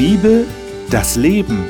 [0.00, 0.46] Bibel,
[0.88, 1.66] das Leben.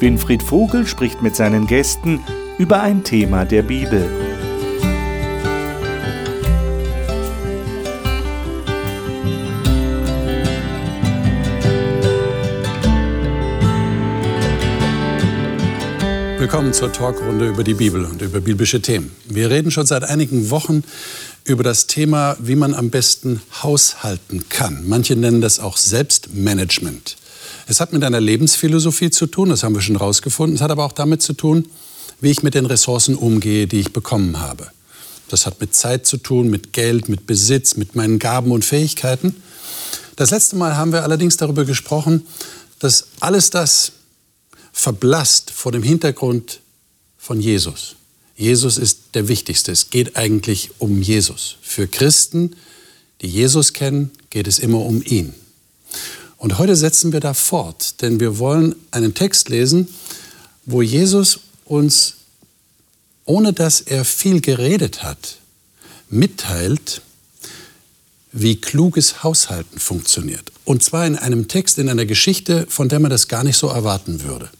[0.00, 2.24] Winfried Vogel spricht mit seinen Gästen
[2.56, 4.08] über ein Thema der Bibel.
[16.38, 19.14] Willkommen zur Talkrunde über die Bibel und über biblische Themen.
[19.28, 20.84] Wir reden schon seit einigen Wochen
[21.44, 24.88] über das Thema, wie man am besten haushalten kann.
[24.88, 27.18] Manche nennen das auch Selbstmanagement.
[27.66, 30.56] Es hat mit einer Lebensphilosophie zu tun, das haben wir schon rausgefunden.
[30.56, 31.66] Es hat aber auch damit zu tun,
[32.20, 34.68] wie ich mit den Ressourcen umgehe, die ich bekommen habe.
[35.28, 39.36] Das hat mit Zeit zu tun, mit Geld, mit Besitz, mit meinen Gaben und Fähigkeiten.
[40.16, 42.26] Das letzte Mal haben wir allerdings darüber gesprochen,
[42.78, 43.92] dass alles das
[44.72, 46.60] verblasst vor dem Hintergrund
[47.16, 47.96] von Jesus.
[48.36, 49.72] Jesus ist der Wichtigste.
[49.72, 51.56] Es geht eigentlich um Jesus.
[51.62, 52.56] Für Christen,
[53.20, 55.34] die Jesus kennen, geht es immer um ihn.
[56.42, 59.86] Und heute setzen wir da fort, denn wir wollen einen Text lesen,
[60.66, 62.14] wo Jesus uns,
[63.24, 65.36] ohne dass er viel geredet hat,
[66.10, 67.00] mitteilt,
[68.32, 70.50] wie kluges Haushalten funktioniert.
[70.64, 73.68] Und zwar in einem Text, in einer Geschichte, von der man das gar nicht so
[73.68, 74.50] erwarten würde.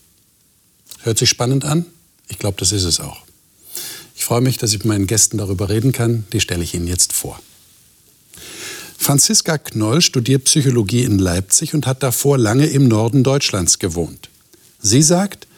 [1.00, 1.84] Hört sich spannend an?
[2.28, 3.22] Ich glaube, das ist es auch.
[4.14, 6.28] Ich freue mich, dass ich mit meinen Gästen darüber reden kann.
[6.32, 7.40] Die stelle ich Ihnen jetzt vor.
[9.02, 14.28] Franziska Knoll studiert Psychologie in Leipzig und hat davor lange im Norden Deutschlands gewohnt.
[14.80, 15.48] Sie sagt,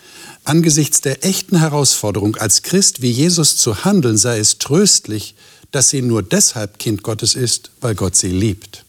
[0.44, 5.34] angesichts der echten Herausforderung, als Christ wie Jesus zu handeln, sei es tröstlich,
[5.72, 8.86] dass sie nur deshalb Kind Gottes ist, weil Gott sie liebt.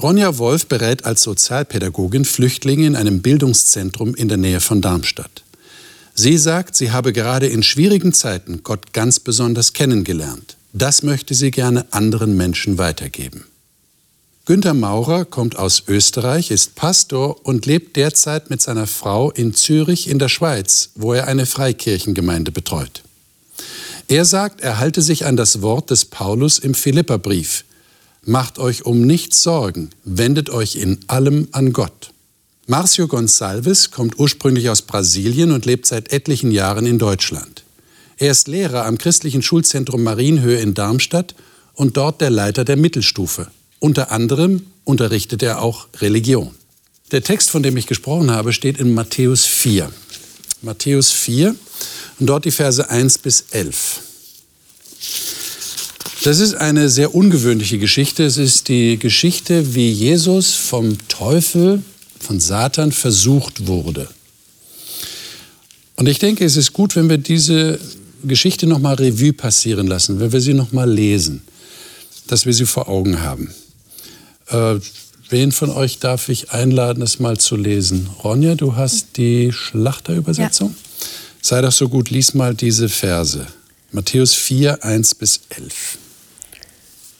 [0.00, 5.42] Ronja Wolf berät als Sozialpädagogin Flüchtlinge in einem Bildungszentrum in der Nähe von Darmstadt.
[6.14, 10.57] Sie sagt, sie habe gerade in schwierigen Zeiten Gott ganz besonders kennengelernt.
[10.72, 13.44] Das möchte sie gerne anderen Menschen weitergeben.
[14.44, 20.08] Günter Maurer kommt aus Österreich, ist Pastor und lebt derzeit mit seiner Frau in Zürich
[20.08, 23.02] in der Schweiz, wo er eine Freikirchengemeinde betreut.
[24.08, 27.64] Er sagt, er halte sich an das Wort des Paulus im Philipperbrief.
[28.24, 32.12] Macht euch um nichts Sorgen, wendet euch in allem an Gott.
[32.66, 37.64] Marcio Gonçalves kommt ursprünglich aus Brasilien und lebt seit etlichen Jahren in Deutschland.
[38.20, 41.36] Er ist Lehrer am christlichen Schulzentrum Marienhöhe in Darmstadt
[41.74, 43.46] und dort der Leiter der Mittelstufe.
[43.78, 46.50] Unter anderem unterrichtet er auch Religion.
[47.12, 49.92] Der Text, von dem ich gesprochen habe, steht in Matthäus 4.
[50.62, 51.54] Matthäus 4
[52.18, 54.00] und dort die Verse 1 bis 11.
[56.24, 58.24] Das ist eine sehr ungewöhnliche Geschichte.
[58.24, 61.84] Es ist die Geschichte, wie Jesus vom Teufel
[62.18, 64.08] von Satan versucht wurde.
[65.94, 67.78] Und ich denke, es ist gut, wenn wir diese
[68.28, 71.42] Geschichte nochmal Revue passieren lassen, wenn wir sie nochmal lesen,
[72.26, 73.52] dass wir sie vor Augen haben.
[74.48, 74.76] Äh,
[75.28, 78.08] wen von euch darf ich einladen, das mal zu lesen?
[78.22, 80.70] Ronja, du hast die Schlachterübersetzung?
[80.70, 81.08] Ja.
[81.42, 83.46] Sei doch so gut, lies mal diese Verse.
[83.90, 85.98] Matthäus 4, 1 bis 11.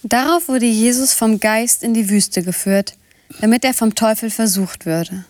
[0.02, 2.94] Darauf wurde Jesus vom Geist in die Wüste geführt
[3.40, 5.24] damit er vom Teufel versucht würde.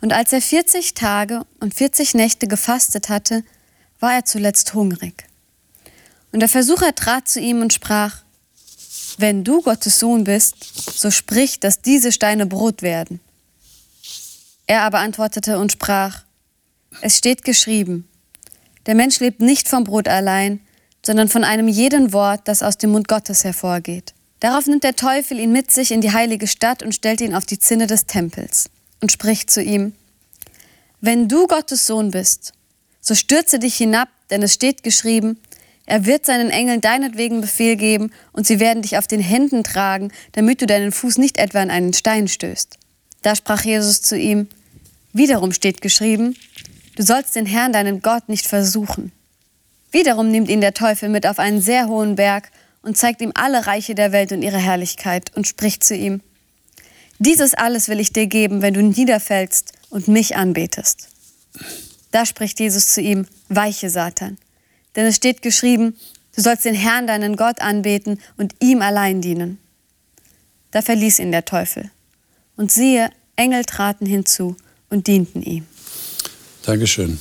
[0.00, 3.44] Und als er 40 Tage und 40 Nächte gefastet hatte,
[4.02, 5.24] war er zuletzt hungrig.
[6.32, 8.22] Und der Versucher trat zu ihm und sprach,
[9.18, 10.56] wenn du Gottes Sohn bist,
[10.98, 13.20] so sprich, dass diese Steine Brot werden.
[14.66, 16.22] Er aber antwortete und sprach,
[17.00, 18.08] es steht geschrieben,
[18.86, 20.60] der Mensch lebt nicht vom Brot allein,
[21.04, 24.14] sondern von einem jeden Wort, das aus dem Mund Gottes hervorgeht.
[24.40, 27.46] Darauf nimmt der Teufel ihn mit sich in die heilige Stadt und stellt ihn auf
[27.46, 28.70] die Zinne des Tempels
[29.00, 29.94] und spricht zu ihm,
[31.00, 32.52] Wenn du Gottes Sohn bist,
[33.02, 35.38] so stürze dich hinab, denn es steht geschrieben,
[35.84, 40.10] er wird seinen Engeln deinetwegen Befehl geben und sie werden dich auf den Händen tragen,
[40.32, 42.78] damit du deinen Fuß nicht etwa an einen Stein stößt.
[43.20, 44.48] Da sprach Jesus zu ihm,
[45.12, 46.36] Wiederum steht geschrieben,
[46.96, 49.12] du sollst den Herrn, deinen Gott, nicht versuchen.
[49.90, 53.66] Wiederum nimmt ihn der Teufel mit auf einen sehr hohen Berg und zeigt ihm alle
[53.66, 56.22] Reiche der Welt und ihre Herrlichkeit und spricht zu ihm,
[57.18, 61.08] dieses alles will ich dir geben, wenn du niederfällst und mich anbetest.
[62.12, 64.38] Da spricht Jesus zu ihm, weiche Satan,
[64.94, 65.96] denn es steht geschrieben,
[66.36, 69.58] du sollst den Herrn, deinen Gott, anbeten und ihm allein dienen.
[70.70, 71.90] Da verließ ihn der Teufel.
[72.56, 74.56] Und siehe, Engel traten hinzu
[74.90, 75.66] und dienten ihm.
[76.64, 77.18] Dankeschön.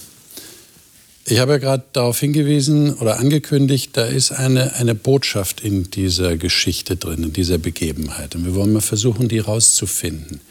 [1.25, 6.35] Ich habe ja gerade darauf hingewiesen oder angekündigt, da ist eine, eine Botschaft in dieser
[6.35, 8.35] Geschichte drin, in dieser Begebenheit.
[8.35, 10.41] Und wir wollen mal versuchen, die rauszufinden.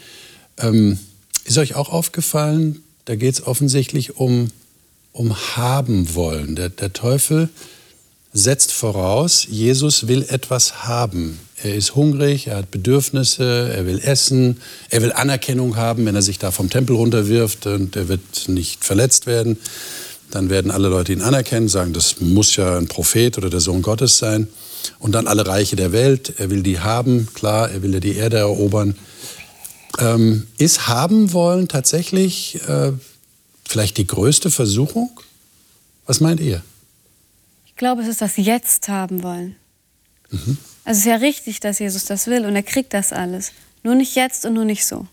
[0.58, 0.98] Ähm,
[1.44, 4.50] ist euch auch aufgefallen, da geht es offensichtlich um,
[5.12, 6.56] um haben wollen.
[6.56, 7.49] Der, der Teufel
[8.32, 11.38] setzt voraus, Jesus will etwas haben.
[11.62, 16.23] Er ist hungrig, er hat Bedürfnisse, er will essen, er will Anerkennung haben, wenn er
[16.23, 19.58] sich da vom Tempel runterwirft und er wird nicht verletzt werden.
[20.31, 23.82] Dann werden alle Leute ihn anerkennen, sagen, das muss ja ein Prophet oder der Sohn
[23.82, 24.47] Gottes sein.
[24.99, 28.17] Und dann alle Reiche der Welt, er will die haben, klar, er will ja die
[28.17, 28.94] Erde erobern.
[29.98, 32.92] Ähm, ist haben wollen tatsächlich äh,
[33.69, 35.10] vielleicht die größte Versuchung?
[36.06, 36.62] Was meint ihr?
[37.66, 39.56] Ich glaube, es ist das Jetzt haben wollen.
[40.31, 40.58] Mhm.
[40.84, 43.52] Also es ist ja richtig, dass Jesus das will und er kriegt das alles.
[43.82, 45.06] Nur nicht jetzt und nur nicht so.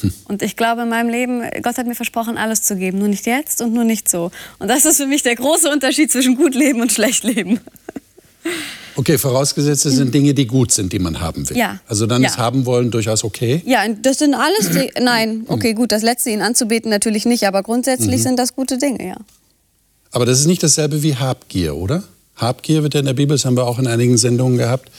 [0.00, 0.12] Hm.
[0.24, 2.98] Und ich glaube in meinem Leben, Gott hat mir versprochen, alles zu geben.
[2.98, 4.30] Nur nicht jetzt und nur nicht so.
[4.58, 7.60] Und das ist für mich der große Unterschied zwischen gut leben und schlecht leben.
[8.96, 11.56] Okay, vorausgesetzt, es sind Dinge, die gut sind, die man haben will.
[11.56, 11.80] Ja.
[11.86, 12.28] Also dann ja.
[12.28, 13.62] ist haben wollen durchaus okay.
[13.66, 14.70] Ja, das sind alles.
[14.70, 18.22] Die, nein, okay, gut, das letzte ihn anzubeten natürlich nicht, aber grundsätzlich mhm.
[18.22, 19.16] sind das gute Dinge, ja.
[20.12, 22.02] Aber das ist nicht dasselbe wie Habgier, oder?
[22.36, 24.90] Habgier wird ja in der Bibel, das haben wir auch in einigen Sendungen gehabt.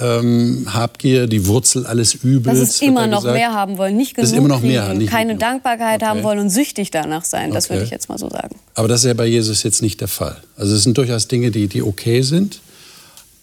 [0.00, 2.58] Ähm, Habgier, die Wurzel alles Übels.
[2.58, 4.94] Das ist immer noch mehr haben wollen, nicht genug das ist immer noch kriegen, mehr,
[4.94, 5.40] nicht keine genug.
[5.40, 6.06] Dankbarkeit okay.
[6.06, 7.52] haben wollen und süchtig danach sein.
[7.52, 7.74] Das okay.
[7.74, 8.56] würde ich jetzt mal so sagen.
[8.74, 10.38] Aber das ist ja bei Jesus jetzt nicht der Fall.
[10.56, 12.60] Also es sind durchaus Dinge, die, die okay sind,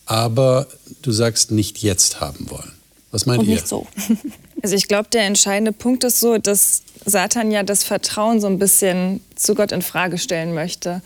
[0.10, 0.66] aber
[1.04, 2.74] du sagst nicht jetzt haben wollen.
[3.12, 3.56] Was meint und ihr?
[3.56, 3.88] Nicht so.
[4.62, 8.60] Also ich glaube, der entscheidende Punkt ist so, dass Satan ja das Vertrauen so ein
[8.60, 11.02] bisschen zu Gott in Frage stellen möchte.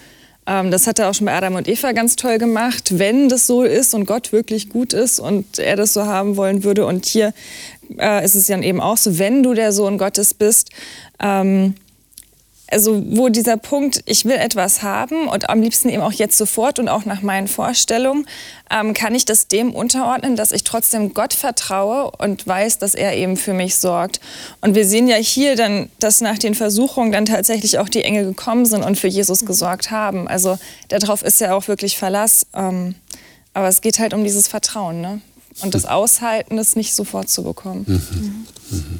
[0.47, 2.97] Ähm, das hat er auch schon bei Adam und Eva ganz toll gemacht.
[2.97, 6.63] Wenn das so ist und Gott wirklich gut ist und er das so haben wollen
[6.63, 6.87] würde.
[6.87, 7.31] Und hier
[7.99, 10.71] äh, ist es dann eben auch so, wenn du der Sohn Gottes bist,
[11.19, 11.75] ähm,
[12.73, 16.79] also wo dieser Punkt, ich will etwas haben und am liebsten eben auch jetzt sofort
[16.79, 18.27] und auch nach meinen Vorstellungen,
[18.69, 23.15] ähm, kann ich das dem unterordnen, dass ich trotzdem Gott vertraue und weiß, dass er
[23.15, 24.19] eben für mich sorgt.
[24.61, 28.25] Und wir sehen ja hier dann, dass nach den Versuchungen dann tatsächlich auch die Engel
[28.25, 30.27] gekommen sind und für Jesus gesorgt haben.
[30.27, 30.57] Also
[30.89, 32.47] darauf ist ja auch wirklich Verlass.
[32.53, 32.95] Ähm,
[33.53, 35.21] aber es geht halt um dieses Vertrauen ne?
[35.61, 37.85] und das Aushalten, das nicht sofort zu bekommen.
[37.87, 38.47] Mhm.
[38.71, 38.99] Mhm.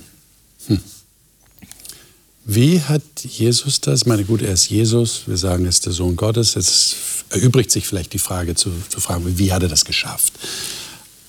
[0.67, 0.81] Mhm.
[2.45, 4.01] Wie hat Jesus das?
[4.01, 6.55] Ich meine, gut, er ist Jesus, wir sagen, er ist der Sohn Gottes.
[6.55, 6.95] Jetzt
[7.29, 10.33] erübrigt sich vielleicht die Frage zu, zu fragen, wie hat er das geschafft?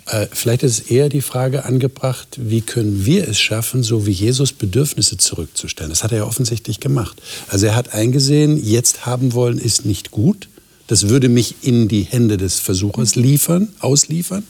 [0.07, 4.53] Äh, vielleicht ist eher die Frage angebracht, wie können wir es schaffen, so wie Jesus
[4.53, 5.91] Bedürfnisse zurückzustellen?
[5.91, 7.23] Das hat er ja offensichtlich gemacht.
[7.49, 10.49] Also er hat eingesehen, jetzt haben wollen ist nicht gut.
[10.89, 14.45] Das würde mich in die Hände des Versuchers liefern, ausliefern.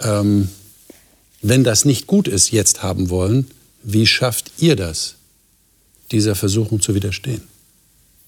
[0.00, 0.48] Ähm,
[1.40, 3.46] wenn das nicht gut ist, jetzt haben wollen,
[3.82, 5.14] wie schafft ihr das?
[6.10, 7.42] Dieser Versuchung zu widerstehen?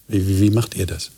[0.08, 1.10] Wie, wie, wie macht ihr das?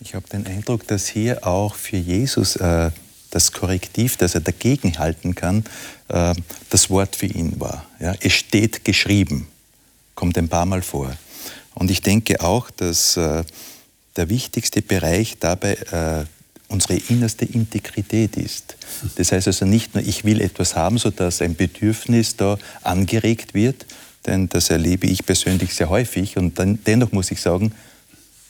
[0.00, 2.90] Ich habe den Eindruck, dass hier auch für Jesus äh,
[3.30, 5.64] das Korrektiv, das er dagegen halten kann,
[6.08, 6.34] äh,
[6.70, 7.84] das Wort für ihn war.
[8.00, 8.14] Ja?
[8.20, 9.48] Es steht geschrieben,
[10.14, 11.16] kommt ein paar Mal vor.
[11.74, 13.44] Und ich denke auch, dass äh,
[14.16, 16.24] der wichtigste Bereich dabei äh,
[16.68, 18.76] unsere innerste Integrität ist.
[19.16, 23.86] Das heißt also nicht nur, ich will etwas haben, sodass ein Bedürfnis da angeregt wird,
[24.28, 26.36] denn das erlebe ich persönlich sehr häufig.
[26.36, 27.72] Und dann, dennoch muss ich sagen,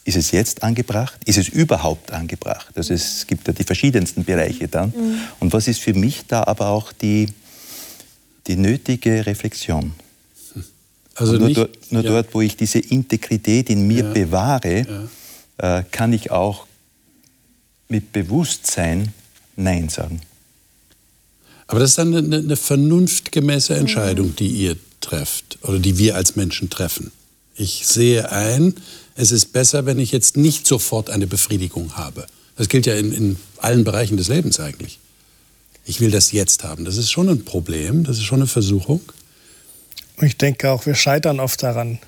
[0.04, 1.20] ist es jetzt angebracht?
[1.24, 2.76] Ist es überhaupt angebracht?
[2.76, 4.88] Also es gibt ja die verschiedensten Bereiche dann.
[4.90, 5.20] Mhm.
[5.40, 7.28] Und was ist für mich da aber auch die,
[8.46, 9.92] die nötige Reflexion?
[11.14, 12.10] Also nur, nicht, dort, nur ja.
[12.10, 14.12] dort, wo ich diese Integrität in mir ja.
[14.12, 15.08] bewahre,
[15.58, 15.78] ja.
[15.78, 16.66] Äh, kann ich auch
[17.88, 19.12] mit Bewusstsein
[19.56, 20.20] Nein sagen.
[21.66, 24.76] Aber das ist dann eine, eine vernunftgemäße Entscheidung, die ihr
[25.08, 27.10] trefft oder die wir als Menschen treffen.
[27.56, 28.74] Ich sehe ein,
[29.14, 32.26] es ist besser, wenn ich jetzt nicht sofort eine Befriedigung habe.
[32.56, 34.98] Das gilt ja in, in allen Bereichen des Lebens eigentlich.
[35.84, 36.84] Ich will das jetzt haben.
[36.84, 39.00] Das ist schon ein Problem, das ist schon eine Versuchung.
[40.20, 41.98] Ich denke auch, wir scheitern oft daran.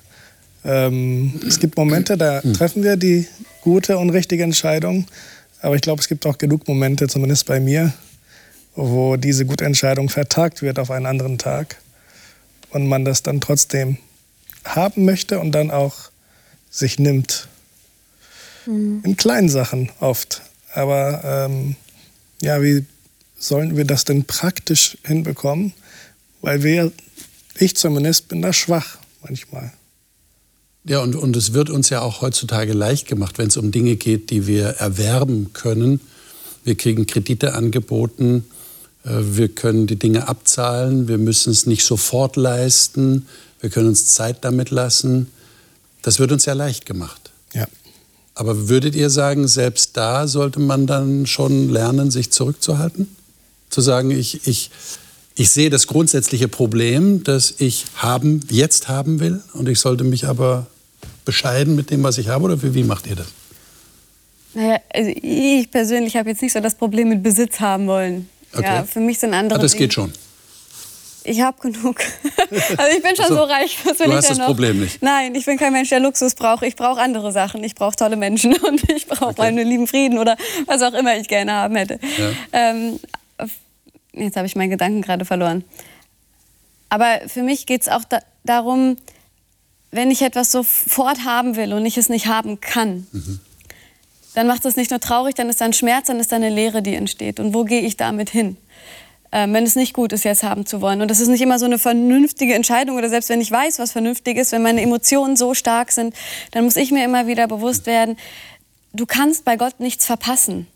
[0.63, 2.53] Ähm, es gibt Momente, da hm.
[2.53, 3.27] treffen wir die
[3.61, 5.07] gute und richtige Entscheidung.
[5.61, 7.93] Aber ich glaube, es gibt auch genug Momente, zumindest bei mir,
[8.75, 11.80] wo diese gute Entscheidung vertagt wird auf einen anderen Tag
[12.71, 13.97] und man das dann trotzdem
[14.65, 16.11] haben möchte und dann auch
[16.69, 17.47] sich nimmt.
[18.65, 19.01] Mhm.
[19.03, 20.41] In kleinen Sachen oft.
[20.73, 21.75] Aber ähm,
[22.41, 22.85] ja, wie
[23.37, 25.73] sollen wir das denn praktisch hinbekommen?
[26.41, 26.91] Weil wir,
[27.59, 29.73] ich zumindest, bin da schwach manchmal.
[30.83, 33.95] Ja, und, und es wird uns ja auch heutzutage leicht gemacht, wenn es um Dinge
[33.97, 35.99] geht, die wir erwerben können.
[36.63, 38.45] Wir kriegen Kredite angeboten,
[39.03, 43.25] wir können die Dinge abzahlen, wir müssen es nicht sofort leisten,
[43.59, 45.31] wir können uns Zeit damit lassen.
[46.01, 47.31] Das wird uns ja leicht gemacht.
[47.53, 47.67] Ja.
[48.35, 53.07] Aber würdet ihr sagen, selbst da sollte man dann schon lernen, sich zurückzuhalten?
[53.69, 54.71] Zu sagen, ich, ich,
[55.35, 60.25] ich sehe das grundsätzliche Problem, das ich haben, jetzt haben will und ich sollte mich
[60.25, 60.67] aber
[61.25, 62.45] bescheiden mit dem, was ich habe?
[62.45, 63.27] Oder wie macht ihr das?
[64.53, 68.27] Naja, also ich persönlich habe jetzt nicht so das Problem mit Besitz haben wollen.
[68.53, 68.63] Okay.
[68.63, 69.59] Ja, für mich sind andere.
[69.59, 70.13] Ah, das Dinge- geht schon.
[71.23, 71.99] Ich habe genug.
[72.77, 73.77] also ich bin schon Also, so reich.
[73.85, 74.45] Was will du ich hast denn das noch?
[74.47, 75.03] Problem nicht.
[75.03, 76.63] Nein, ich bin kein Mensch, der Luxus braucht.
[76.63, 77.63] Ich brauche andere Sachen.
[77.63, 81.27] Ich brauche tolle Menschen und ich brauche meinen lieben Frieden oder was auch immer ich
[81.27, 81.99] gerne haben hätte.
[82.51, 82.99] Ähm,
[84.13, 85.63] jetzt habe ich meinen Gedanken gerade verloren.
[86.89, 88.97] Aber für mich geht es auch da darum,
[89.91, 93.05] wenn ich etwas sofort haben will und ich es nicht haben kann,
[94.33, 96.49] dann macht es nicht nur traurig, dann ist da ein Schmerz, dann ist da eine
[96.49, 97.39] Leere, die entsteht.
[97.39, 98.57] Und wo gehe ich damit hin?
[99.33, 101.01] Ähm, wenn es nicht gut ist, jetzt haben zu wollen.
[101.01, 103.93] Und das ist nicht immer so eine vernünftige Entscheidung oder selbst wenn ich weiß, was
[103.93, 106.13] vernünftig ist, wenn meine Emotionen so stark sind,
[106.51, 108.17] dann muss ich mir immer wieder bewusst werden,
[108.93, 110.67] du kannst bei Gott nichts verpassen.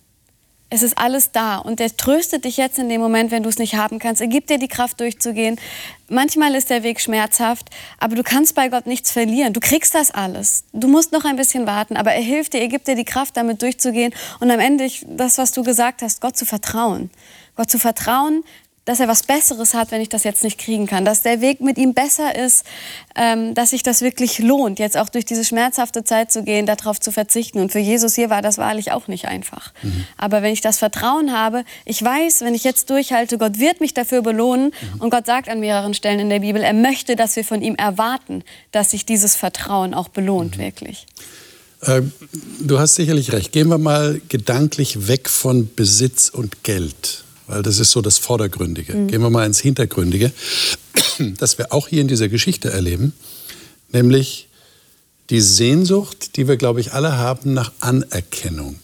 [0.76, 3.60] Es ist alles da und er tröstet dich jetzt in dem Moment, wenn du es
[3.60, 4.20] nicht haben kannst.
[4.20, 5.58] Er gibt dir die Kraft durchzugehen.
[6.10, 9.54] Manchmal ist der Weg schmerzhaft, aber du kannst bei Gott nichts verlieren.
[9.54, 10.66] Du kriegst das alles.
[10.74, 13.38] Du musst noch ein bisschen warten, aber er hilft dir, er gibt dir die Kraft,
[13.38, 17.10] damit durchzugehen und am Ende das, was du gesagt hast, Gott zu vertrauen.
[17.56, 18.44] Gott zu vertrauen,
[18.86, 21.06] dass er was Besseres hat, wenn ich das jetzt nicht kriegen kann.
[21.06, 22.66] Dass der Weg mit ihm besser ist,
[23.16, 27.00] ähm, dass sich das wirklich lohnt, jetzt auch durch diese schmerzhafte Zeit zu gehen, darauf
[27.00, 27.60] zu verzichten.
[27.60, 29.74] Und für Jesus hier war das wahrlich auch nicht einfach.
[30.18, 33.94] Aber wenn ich das Vertrauen habe, ich weiß, wenn ich jetzt durchhalte, Gott wird mich
[33.94, 34.72] dafür belohnen.
[35.00, 37.76] Und Gott sagt an mehreren Stellen in der Bibel, er möchte, dass wir von ihm
[37.76, 41.08] erwarten, dass sich dieses Vertrauen auch belohnt, wirklich.
[41.82, 42.02] Äh,
[42.60, 43.52] Du hast sicherlich recht.
[43.52, 48.94] Gehen wir mal gedanklich weg von Besitz und Geld, weil das ist so das Vordergründige.
[48.94, 50.32] Gehen wir mal ins Hintergründige,
[51.38, 53.14] das wir auch hier in dieser Geschichte erleben,
[53.92, 54.48] nämlich
[55.30, 58.80] die Sehnsucht, die wir, glaube ich, alle haben nach Anerkennung.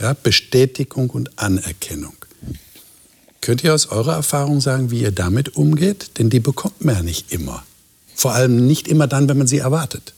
[0.00, 2.14] Ja, Bestätigung und Anerkennung.
[3.40, 6.18] Könnt ihr aus eurer Erfahrung sagen, wie ihr damit umgeht?
[6.18, 7.64] Denn die bekommt man ja nicht immer.
[8.14, 10.14] Vor allem nicht immer dann, wenn man sie erwartet.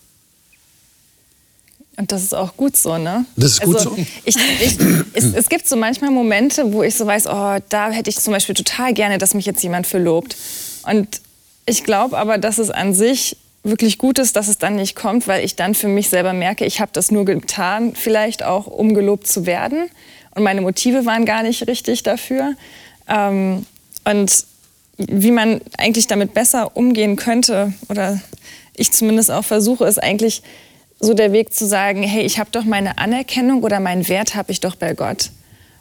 [1.98, 3.24] Und das ist auch gut so, ne?
[3.34, 3.96] Das ist gut also, so?
[4.24, 4.78] Ich, ich,
[5.14, 8.32] es, es gibt so manchmal Momente, wo ich so weiß, oh, da hätte ich zum
[8.32, 10.36] Beispiel total gerne, dass mich jetzt jemand für lobt.
[10.84, 11.20] Und
[11.66, 15.26] ich glaube aber, dass es an sich wirklich gut ist, dass es dann nicht kommt,
[15.26, 18.94] weil ich dann für mich selber merke, ich habe das nur getan, vielleicht auch, um
[18.94, 19.90] gelobt zu werden.
[20.36, 22.54] Und meine Motive waren gar nicht richtig dafür.
[23.08, 23.66] Ähm,
[24.04, 24.44] und
[24.98, 28.20] wie man eigentlich damit besser umgehen könnte, oder
[28.76, 30.42] ich zumindest auch versuche, ist eigentlich
[31.00, 34.52] so der Weg zu sagen, hey, ich habe doch meine Anerkennung oder meinen Wert habe
[34.52, 35.30] ich doch bei Gott.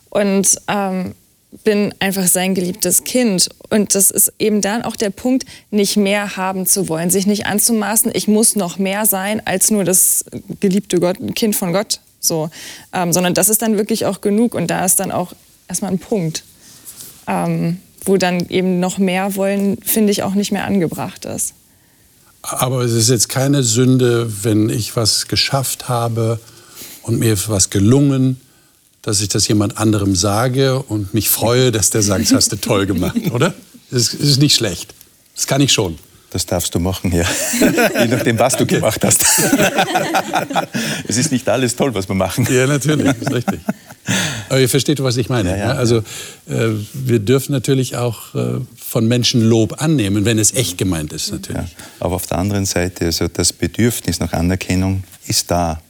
[0.09, 1.15] Und ähm,
[1.63, 3.49] bin einfach sein geliebtes Kind.
[3.69, 7.45] Und das ist eben dann auch der Punkt, nicht mehr haben zu wollen, sich nicht
[7.45, 10.25] anzumaßen, ich muss noch mehr sein als nur das
[10.59, 11.99] geliebte Gott, Kind von Gott.
[12.19, 12.49] So,
[12.93, 15.33] ähm, sondern das ist dann wirklich auch genug und da ist dann auch
[15.67, 16.43] erstmal ein Punkt,
[17.27, 21.53] ähm, wo dann eben noch mehr wollen, finde ich, auch nicht mehr angebracht ist.
[22.49, 26.39] Aber es ist jetzt keine Sünde, wenn ich was geschafft habe
[27.01, 28.39] und mir was gelungen,
[29.01, 32.55] dass ich das jemand anderem sage und mich freue, dass der sagt, das hast du
[32.55, 33.53] toll gemacht, oder?
[33.91, 34.93] Das ist nicht schlecht.
[35.35, 35.97] Das kann ich schon.
[36.37, 37.25] Das darfst du machen, ja.
[37.99, 39.25] Je nachdem, was du gemacht hast.
[41.07, 42.47] es ist nicht alles toll, was wir machen.
[42.51, 43.59] Ja, natürlich, ist richtig.
[44.47, 45.49] Aber ihr versteht, was ich meine.
[45.49, 45.79] Ja, ja, ne?
[45.79, 45.97] also
[46.47, 51.31] äh, wir dürfen natürlich auch äh, von Menschen Lob annehmen, wenn es echt gemeint ist,
[51.31, 51.71] natürlich.
[51.71, 51.85] Ja.
[52.01, 55.81] Aber auf der anderen Seite, also das Bedürfnis nach Anerkennung ist da.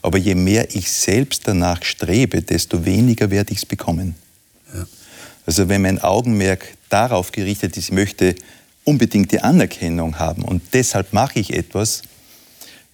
[0.00, 4.14] Aber je mehr ich selbst danach strebe, desto weniger werde ich es bekommen.
[5.44, 8.36] Also wenn mein Augenmerk darauf gerichtet ist, ich möchte
[8.84, 12.02] unbedingt die Anerkennung haben und deshalb mache ich etwas,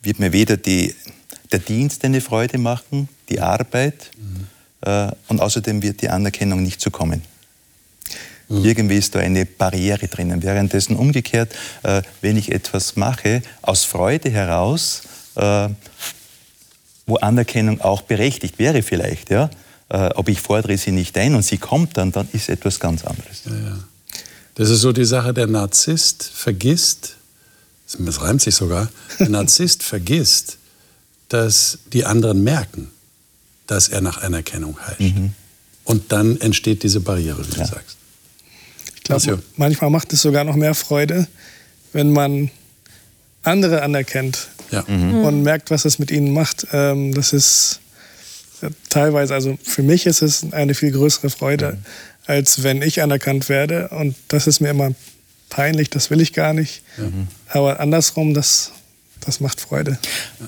[0.02, 0.94] wird mir weder die,
[1.50, 4.10] der Dienst eine Freude machen, die Arbeit
[4.82, 7.22] äh, und außerdem wird die Anerkennung nicht zu kommen.
[8.50, 10.42] Irgendwie ist da eine Barriere drinnen.
[10.42, 11.52] Währenddessen umgekehrt,
[11.82, 15.02] äh, wenn ich etwas mache, aus Freude heraus,
[15.36, 15.68] äh,
[17.06, 19.50] wo Anerkennung auch berechtigt wäre vielleicht, ja,
[19.90, 23.04] äh, aber ich fordere sie nicht ein und sie kommt dann, dann ist etwas ganz
[23.04, 23.42] anderes.
[24.58, 27.14] Das ist so die Sache, der Narzisst vergisst,
[27.98, 28.88] das reimt sich sogar,
[29.18, 30.58] der Narzisst vergisst,
[31.30, 32.90] dass die anderen merken,
[33.66, 35.14] dass er nach Anerkennung heischt.
[35.84, 37.66] Und dann entsteht diese Barriere, wie du Ja.
[37.66, 37.96] sagst.
[38.96, 39.42] Ich glaube, Ach so.
[39.56, 41.26] manchmal macht es sogar noch mehr Freude,
[41.94, 42.50] wenn man
[43.42, 44.80] andere anerkennt Ja.
[44.82, 46.66] und merkt, was es mit ihnen macht.
[46.72, 47.80] Ähm, das ist
[48.60, 51.78] äh, teilweise, also für mich ist es eine viel größere Freude,
[52.28, 53.88] als wenn ich anerkannt werde.
[53.88, 54.92] Und das ist mir immer
[55.48, 56.82] peinlich, das will ich gar nicht.
[57.48, 58.72] Aber andersrum, das,
[59.20, 59.98] das macht Freude.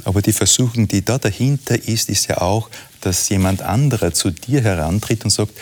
[0.04, 2.68] Aber die Versuchung, die da dahinter ist, ist ja auch,
[3.00, 5.52] dass jemand anderer zu dir herantritt und sagt,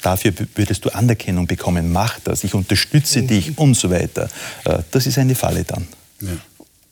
[0.00, 4.28] dafür würdest du Anerkennung bekommen, mach das, ich unterstütze dich und so weiter.
[4.64, 5.86] Äh, Das ist eine Falle dann.
[6.20, 6.28] Ja.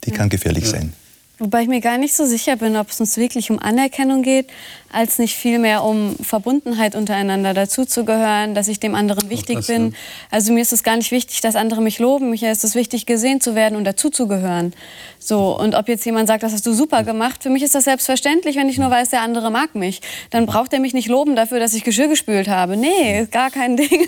[0.04, 0.92] Die kann gefährlich sein.
[1.44, 4.46] Wobei ich mir gar nicht so sicher bin, ob es uns wirklich um Anerkennung geht,
[4.90, 9.90] als nicht vielmehr um Verbundenheit untereinander, dazuzugehören, dass ich dem anderen wichtig das, bin.
[9.90, 9.96] ja.
[10.30, 12.30] Also mir ist es gar nicht wichtig, dass andere mich loben.
[12.30, 14.72] Mir ist es wichtig, gesehen zu werden und dazuzugehören.
[15.18, 17.84] So, und ob jetzt jemand sagt, das hast du super gemacht, für mich ist das
[17.84, 20.00] selbstverständlich, wenn ich nur weiß, der andere mag mich.
[20.30, 22.78] Dann braucht er mich nicht loben dafür, dass ich Geschirr gespült habe.
[22.78, 24.06] Nee, gar kein Ding.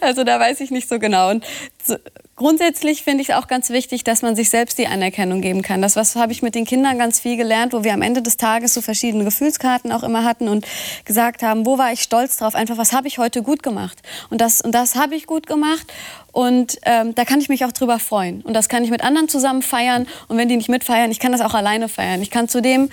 [0.00, 1.30] Also da weiß ich nicht so genau.
[1.30, 1.44] Und
[1.84, 1.96] so,
[2.40, 5.82] grundsätzlich finde ich es auch ganz wichtig, dass man sich selbst die Anerkennung geben kann.
[5.82, 8.38] Das was habe ich mit den Kindern ganz viel gelernt, wo wir am Ende des
[8.38, 10.66] Tages so verschiedene Gefühlskarten auch immer hatten und
[11.04, 12.54] gesagt haben, wo war ich stolz drauf?
[12.54, 14.00] Einfach, was habe ich heute gut gemacht?
[14.30, 15.86] Und das, und das habe ich gut gemacht.
[16.32, 18.40] Und ähm, da kann ich mich auch drüber freuen.
[18.40, 20.06] Und das kann ich mit anderen zusammen feiern.
[20.28, 22.22] Und wenn die nicht mitfeiern, ich kann das auch alleine feiern.
[22.22, 22.88] Ich kann zudem,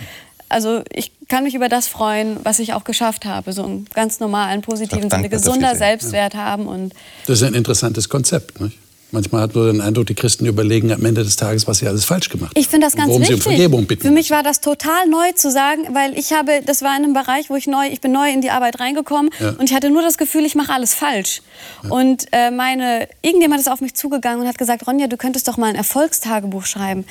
[0.50, 3.54] also ich kann mich über das freuen, was ich auch geschafft habe.
[3.54, 5.74] So einen ganz normalen, positiven Sinne, gesunder.
[5.74, 6.68] Selbstwert haben.
[6.68, 6.94] Und
[7.28, 8.60] Das ist ein interessantes Konzept.
[8.60, 8.78] Nicht?
[9.12, 12.04] Manchmal hat man den Eindruck, die Christen überlegen am Ende des Tages, was sie alles
[12.04, 12.60] falsch gemacht haben.
[12.60, 13.38] Ich finde das ganz worum wichtig.
[13.42, 14.02] sie um Vergebung bitten.
[14.02, 17.14] Für mich war das total neu zu sagen, weil ich habe, das war in einem
[17.14, 19.52] Bereich, wo ich neu, ich bin neu in die Arbeit reingekommen Ja.
[19.52, 21.42] und ich hatte nur das Gefühl, ich mache alles falsch.
[21.90, 25.56] Und äh, meine, irgendjemand ist auf mich zugegangen und hat gesagt, Ronja, du könntest doch
[25.56, 27.06] mal ein Erfolgstagebuch schreiben.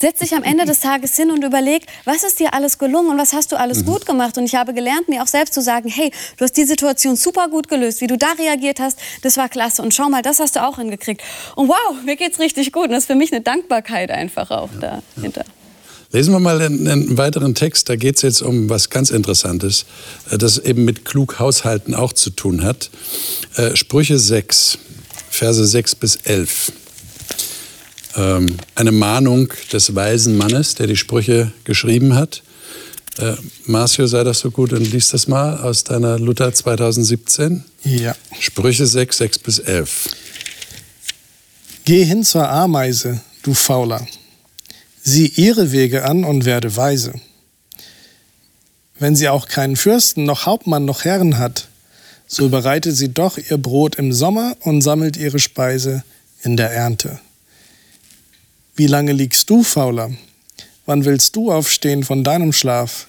[0.00, 3.18] Setz dich am Ende des Tages hin und überleg, was ist dir alles gelungen und
[3.18, 3.62] was hast du Mhm.
[3.62, 4.38] alles gut gemacht.
[4.38, 7.48] Und ich habe gelernt, mir auch selbst zu sagen, hey, du hast die Situation super
[7.48, 9.82] gut gelöst, wie du da reagiert hast, das war klasse.
[9.82, 11.22] Und schau mal, das hast du auch hingekriegt.
[11.54, 12.84] Und wow, mir geht's richtig gut.
[12.84, 15.44] Und das ist für mich eine Dankbarkeit einfach auch dahinter.
[16.10, 17.88] Lesen wir mal einen, einen weiteren Text.
[17.90, 19.84] Da geht es jetzt um was ganz Interessantes,
[20.30, 22.90] äh, das eben mit klug Haushalten auch zu tun hat.
[23.56, 24.78] Äh, Sprüche 6,
[25.30, 26.72] Verse 6 bis 11.
[28.16, 32.42] Ähm, eine Mahnung des weisen Mannes, der die Sprüche geschrieben hat.
[33.18, 33.34] Äh,
[33.66, 37.64] Marcio, sei das so gut und liest das mal aus deiner Luther 2017.
[37.84, 38.16] Ja.
[38.40, 40.08] Sprüche 6, 6 bis 11.
[41.88, 44.06] Geh hin zur Ameise, du Fauler.
[45.02, 47.14] Sieh ihre Wege an und werde weise.
[48.98, 51.68] Wenn sie auch keinen Fürsten, noch Hauptmann, noch Herren hat,
[52.26, 56.04] so bereitet sie doch ihr Brot im Sommer und sammelt ihre Speise
[56.42, 57.20] in der Ernte.
[58.76, 60.10] Wie lange liegst du, Fauler?
[60.84, 63.06] Wann willst du aufstehen von deinem Schlaf?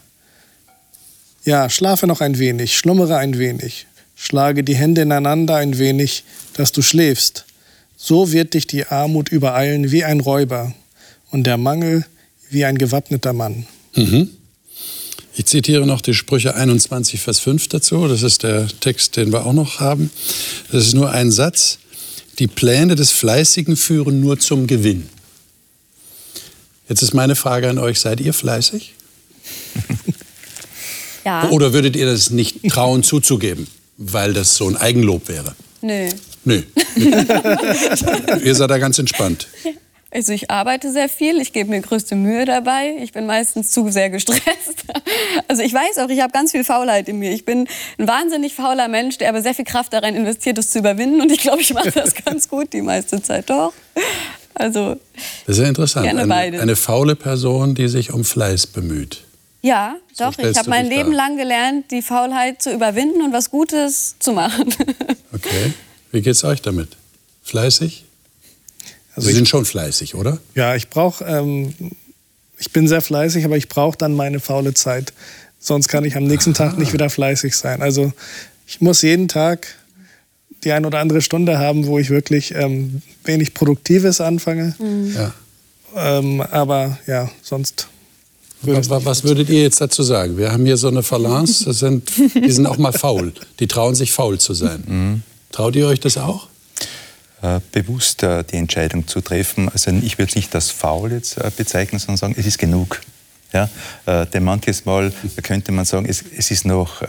[1.44, 6.72] Ja, schlafe noch ein wenig, schlummere ein wenig, schlage die Hände ineinander ein wenig, dass
[6.72, 7.44] du schläfst.
[8.02, 10.74] So wird dich die Armut übereilen wie ein Räuber
[11.32, 12.06] und der Mangel
[12.50, 13.68] wie ein gewappneter Mann.
[13.94, 14.30] Mhm.
[15.36, 18.08] Ich zitiere noch die Sprüche 21, Vers 5 dazu.
[18.08, 20.12] Das ist der Text, den wir auch noch haben.
[20.72, 21.80] Das ist nur ein Satz.
[22.40, 25.10] Die Pläne des Fleißigen führen nur zum Gewinn.
[26.88, 28.94] Jetzt ist meine Frage an euch, seid ihr fleißig?
[31.26, 31.50] Ja.
[31.50, 35.54] Oder würdet ihr das nicht trauen zuzugeben, weil das so ein Eigenlob wäre?
[35.82, 36.10] Nö.
[36.50, 36.64] Nö.
[38.44, 39.48] ihr seid da ganz entspannt.
[40.12, 42.96] Also ich arbeite sehr viel, ich gebe mir größte Mühe dabei.
[43.00, 44.86] Ich bin meistens zu sehr gestresst.
[45.48, 47.32] Also ich weiß auch, ich habe ganz viel Faulheit in mir.
[47.32, 47.68] Ich bin
[48.00, 51.22] ein wahnsinnig fauler Mensch, der aber sehr viel Kraft darin investiert, es zu überwinden.
[51.22, 53.74] Und ich glaube, ich mache das ganz gut die meiste Zeit doch.
[54.56, 54.96] Also
[55.46, 56.06] Das ist ja interessant.
[56.06, 59.22] Gerne eine, eine faule Person, die sich um Fleiß bemüht.
[59.62, 60.40] ja, So doch.
[60.40, 61.28] Ich habe mein Leben dar.
[61.28, 64.74] lang gelernt, die Faulheit zu überwinden und was Gutes zu machen.
[65.32, 65.74] Okay.
[66.12, 66.89] Wie geht's euch damit?
[67.43, 68.06] Fleißig?
[69.15, 70.39] Also Sie ich- sind schon fleißig, oder?
[70.56, 71.74] Ja, ich brauche, ähm,
[72.58, 75.13] ich bin sehr fleißig, aber ich brauche dann meine faule Zeit.
[75.60, 77.82] Sonst kann ich am nächsten Tag nicht wieder fleißig sein.
[77.82, 78.13] Also
[78.67, 79.67] ich muss jeden Tag
[80.63, 84.76] die ein oder andere Stunde haben, wo ich wirklich ähm, wenig Produktives anfange.
[85.15, 85.34] Ja.
[85.95, 87.88] Ähm, aber ja, sonst
[88.62, 90.38] Was, was würdet ihr jetzt dazu sagen?
[90.38, 91.02] Wir haben hier so eine
[91.74, 93.34] sind, die sind auch mal faul.
[93.60, 95.24] Die trauen sich faul zu sein.
[95.52, 96.48] Traut ihr euch das auch?
[97.42, 99.70] äh, bewusst äh, die Entscheidung zu treffen.
[99.70, 103.02] Also ich würde nicht als faul jetzt äh, bezeichnen, sondern sagen, es ist genug.
[103.52, 103.68] Ja?
[104.06, 107.02] Denn manches Mal könnte man sagen, es, ist noch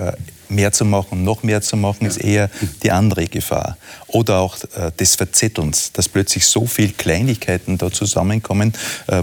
[0.48, 2.48] mehr zu machen, noch mehr zu machen, ist eher
[2.82, 3.76] die andere Gefahr.
[4.06, 4.56] Oder auch
[4.98, 8.72] des Verzettelns, dass plötzlich so viele Kleinigkeiten da zusammenkommen,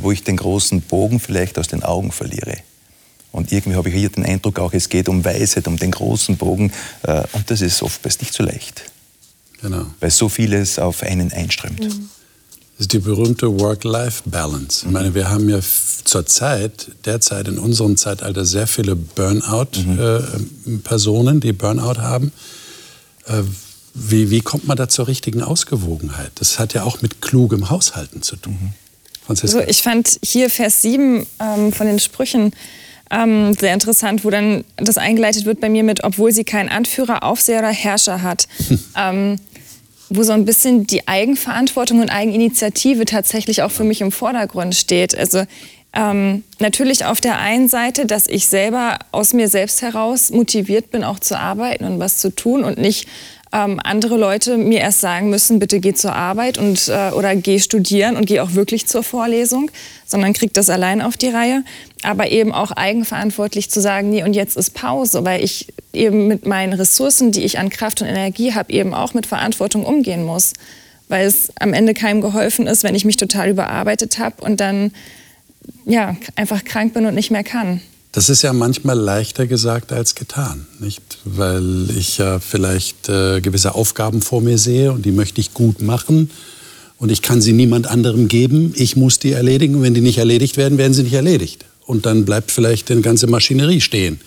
[0.01, 2.57] wo ich den großen Bogen vielleicht aus den Augen verliere.
[3.31, 6.37] Und irgendwie habe ich hier den Eindruck auch, es geht um Weisheit, um den großen
[6.37, 6.71] Bogen.
[7.31, 8.83] Und das ist oftmals nicht so leicht
[9.61, 9.85] Genau.
[9.99, 11.83] weil so vieles auf einen einströmt.
[11.83, 11.93] Das
[12.79, 14.85] ist die berühmte Work-Life-Balance.
[14.85, 15.59] Ich meine, wir haben ja
[16.03, 22.31] zurzeit, derzeit in unserem Zeitalter, sehr viele Burnout-Personen, die Burnout haben.
[23.25, 23.41] Äh,
[23.95, 26.29] wie, wie kommt man da zur richtigen Ausgewogenheit?
[26.35, 28.75] Das hat ja auch mit klugem Haushalten zu tun.
[29.25, 29.57] Franziska.
[29.57, 32.51] Also ich fand hier Vers 7 ähm, von den Sprüchen
[33.11, 37.23] ähm, sehr interessant, wo dann das eingeleitet wird bei mir mit, obwohl sie keinen Anführer,
[37.23, 38.47] Aufseher oder Herrscher hat.
[38.97, 39.37] ähm,
[40.09, 45.17] wo so ein bisschen die Eigenverantwortung und Eigeninitiative tatsächlich auch für mich im Vordergrund steht.
[45.17, 45.43] Also
[45.93, 51.03] Ähm, natürlich auf der einen Seite, dass ich selber aus mir selbst heraus motiviert bin,
[51.03, 53.07] auch zu arbeiten und was zu tun und nicht
[53.53, 57.59] ähm, andere Leute mir erst sagen müssen, bitte geh zur Arbeit und, äh, oder geh
[57.59, 59.71] studieren und geh auch wirklich zur Vorlesung,
[60.05, 61.63] sondern krieg das allein auf die Reihe.
[62.03, 66.45] Aber eben auch eigenverantwortlich zu sagen, nee, und jetzt ist Pause, weil ich eben mit
[66.45, 70.53] meinen Ressourcen, die ich an Kraft und Energie habe, eben auch mit Verantwortung umgehen muss.
[71.07, 74.91] Weil es am Ende keinem geholfen ist, wenn ich mich total überarbeitet habe und dann
[75.85, 77.81] ja, einfach krank bin und nicht mehr kann.
[78.11, 81.19] Das ist ja manchmal leichter gesagt als getan, nicht?
[81.23, 85.81] Weil ich ja vielleicht äh, gewisse Aufgaben vor mir sehe und die möchte ich gut
[85.81, 86.31] machen
[86.97, 88.73] und ich kann sie niemand anderem geben.
[88.75, 91.65] Ich muss die erledigen und wenn die nicht erledigt werden, werden sie nicht erledigt.
[91.85, 94.19] Und dann bleibt vielleicht eine ganze Maschinerie stehen.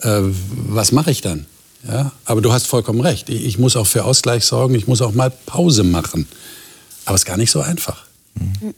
[0.00, 0.20] Äh,
[0.68, 1.46] was mache ich dann?
[1.86, 3.28] Ja, aber du hast vollkommen recht.
[3.28, 4.74] Ich, ich muss auch für Ausgleich sorgen.
[4.74, 6.26] Ich muss auch mal Pause machen.
[7.04, 8.04] Aber es ist gar nicht so einfach.
[8.34, 8.74] Mhm.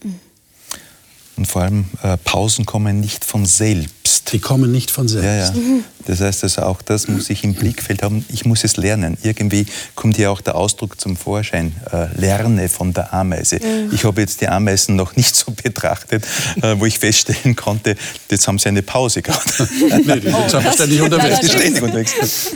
[1.37, 4.33] Und vor allem äh, Pausen kommen nicht von selbst.
[4.33, 5.55] Die kommen nicht von selbst.
[5.57, 5.83] Ja, ja.
[6.07, 8.25] Das heißt also auch das muss ich im Blickfeld haben.
[8.29, 9.18] Ich muss es lernen.
[9.22, 11.75] Irgendwie kommt hier auch der Ausdruck zum Vorschein.
[11.92, 13.57] Äh, lerne von der Ameise.
[13.57, 13.92] Mhm.
[13.92, 16.25] Ich habe jetzt die Ameisen noch nicht so betrachtet,
[16.62, 17.96] äh, wo ich feststellen konnte,
[18.31, 19.53] jetzt haben sie eine Pause gehabt.
[20.07, 21.40] nee, die sind oh, ständig unterwegs.
[21.40, 22.12] Die ständig unterwegs.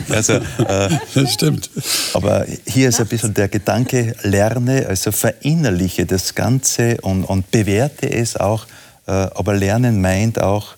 [0.09, 1.69] Also, äh, das stimmt.
[2.13, 8.09] Aber hier ist ein bisschen der Gedanke, lerne, also verinnerliche das Ganze und, und bewerte
[8.09, 8.65] es auch
[9.11, 10.75] aber Lernen meint auch,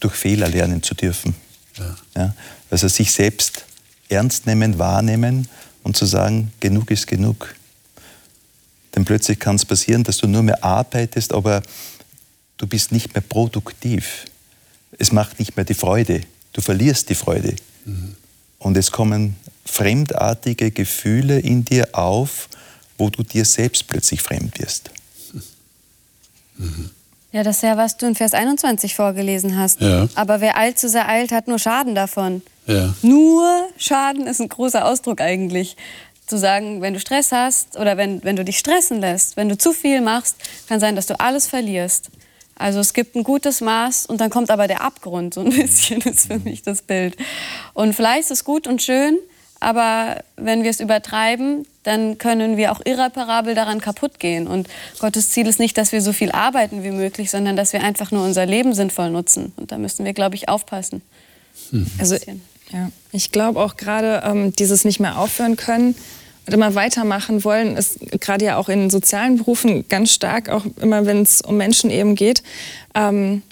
[0.00, 1.34] durch Fehler lernen zu dürfen.
[1.78, 1.96] Ja.
[2.16, 2.34] Ja?
[2.70, 3.64] Also sich selbst
[4.08, 5.48] ernst nehmen, wahrnehmen
[5.82, 7.54] und zu sagen, genug ist genug.
[8.94, 11.62] Denn plötzlich kann es passieren, dass du nur mehr arbeitest, aber
[12.58, 14.26] du bist nicht mehr produktiv.
[14.98, 16.22] Es macht nicht mehr die Freude.
[16.52, 17.54] Du verlierst die Freude.
[17.84, 18.16] Mhm.
[18.58, 22.48] Und es kommen fremdartige Gefühle in dir auf,
[22.98, 24.90] wo du dir selbst plötzlich fremd wirst.
[26.58, 26.90] Mhm.
[27.32, 29.80] Ja, das ist ja, was du in Vers 21 vorgelesen hast.
[29.80, 30.06] Ja.
[30.14, 32.42] Aber wer allzu sehr eilt, hat nur Schaden davon.
[32.66, 32.94] Ja.
[33.02, 35.76] Nur Schaden ist ein großer Ausdruck eigentlich.
[36.26, 39.58] Zu sagen, wenn du Stress hast oder wenn, wenn du dich stressen lässt, wenn du
[39.58, 40.36] zu viel machst,
[40.68, 42.10] kann sein, dass du alles verlierst.
[42.54, 46.00] Also es gibt ein gutes Maß und dann kommt aber der Abgrund, so ein bisschen
[46.02, 47.16] ist für mich das Bild.
[47.74, 49.18] Und Fleiß ist gut und schön,
[49.62, 54.46] aber wenn wir es übertreiben, dann können wir auch irreparabel daran kaputt gehen.
[54.46, 57.82] Und Gottes Ziel ist nicht, dass wir so viel arbeiten wie möglich, sondern dass wir
[57.82, 59.52] einfach nur unser Leben sinnvoll nutzen.
[59.56, 61.02] Und da müssen wir, glaube ich, aufpassen.
[61.70, 61.86] Hm.
[61.98, 62.16] Also
[62.72, 65.94] ja, ich glaube auch gerade ähm, dieses nicht mehr aufhören können
[66.46, 71.06] und immer weitermachen wollen, ist gerade ja auch in sozialen Berufen ganz stark, auch immer
[71.06, 72.42] wenn es um Menschen eben geht,
[72.94, 73.42] ähm,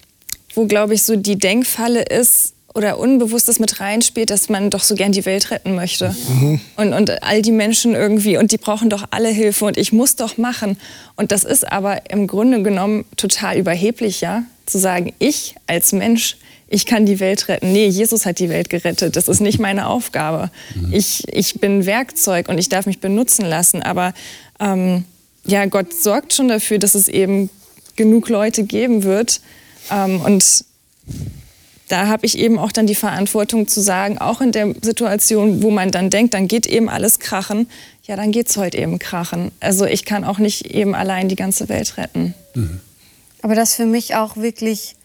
[0.55, 4.95] wo, glaube ich, so die Denkfalle ist, oder Unbewusstes mit reinspielt, dass man doch so
[4.95, 6.16] gern die Welt retten möchte.
[6.29, 6.61] Mhm.
[6.77, 10.16] Und, und all die Menschen irgendwie, und die brauchen doch alle Hilfe und ich muss
[10.16, 10.79] doch machen.
[11.14, 16.38] Und das ist aber im Grunde genommen total überheblich, ja, zu sagen, ich als Mensch,
[16.69, 17.71] ich kann die Welt retten.
[17.71, 19.14] Nee, Jesus hat die Welt gerettet.
[19.14, 20.51] Das ist nicht meine Aufgabe.
[20.75, 20.95] Mhm.
[20.95, 23.83] Ich, ich bin Werkzeug und ich darf mich benutzen lassen.
[23.83, 24.14] Aber
[24.59, 25.05] ähm,
[25.45, 27.51] ja, Gott sorgt schon dafür, dass es eben
[27.97, 29.43] genug Leute geben wird.
[29.90, 30.64] Ähm, und
[31.90, 35.70] da habe ich eben auch dann die Verantwortung zu sagen, auch in der Situation, wo
[35.70, 37.68] man dann denkt, dann geht eben alles krachen,
[38.05, 39.50] ja, dann geht es heute eben krachen.
[39.61, 42.35] Also ich kann auch nicht eben allein die ganze Welt retten.
[42.55, 42.81] Mhm.
[43.42, 44.96] Aber das für mich auch wirklich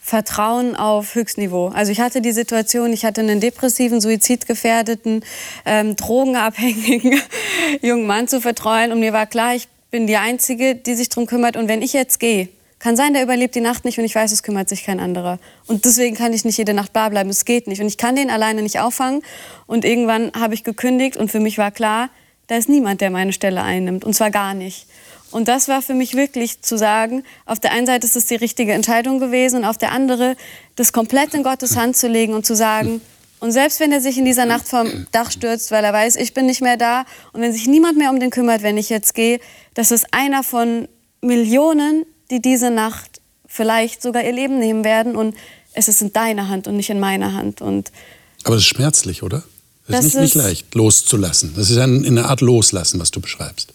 [0.00, 1.68] Vertrauen auf Höchstniveau.
[1.68, 5.24] Also ich hatte die Situation, ich hatte einen depressiven, suizidgefährdeten,
[5.66, 7.20] ähm, drogenabhängigen
[7.82, 11.26] jungen Mann zu vertreuen und mir war klar, ich bin die Einzige, die sich darum
[11.26, 14.14] kümmert und wenn ich jetzt gehe, kann sein, der überlebt die Nacht nicht und ich
[14.14, 15.38] weiß, es kümmert sich kein anderer.
[15.66, 17.28] Und deswegen kann ich nicht jede Nacht da bleiben.
[17.28, 17.80] Es geht nicht.
[17.80, 19.22] Und ich kann den alleine nicht auffangen.
[19.66, 22.10] Und irgendwann habe ich gekündigt und für mich war klar,
[22.46, 24.04] da ist niemand, der meine Stelle einnimmt.
[24.04, 24.86] Und zwar gar nicht.
[25.30, 28.36] Und das war für mich wirklich zu sagen, auf der einen Seite ist es die
[28.36, 30.36] richtige Entscheidung gewesen und auf der anderen
[30.76, 33.02] das komplett in Gottes Hand zu legen und zu sagen,
[33.40, 36.34] und selbst wenn er sich in dieser Nacht vom Dach stürzt, weil er weiß, ich
[36.34, 39.14] bin nicht mehr da und wenn sich niemand mehr um den kümmert, wenn ich jetzt
[39.14, 39.38] gehe,
[39.74, 40.88] das ist einer von
[41.20, 45.16] Millionen, die diese Nacht vielleicht sogar ihr Leben nehmen werden.
[45.16, 45.34] Und
[45.72, 47.60] es ist in deiner Hand und nicht in meiner Hand.
[47.60, 47.90] Und
[48.44, 49.42] Aber das ist schmerzlich, oder?
[49.88, 51.54] Das ist nicht, nicht leicht, loszulassen.
[51.56, 53.72] Das ist ein, in einer Art Loslassen, was du beschreibst.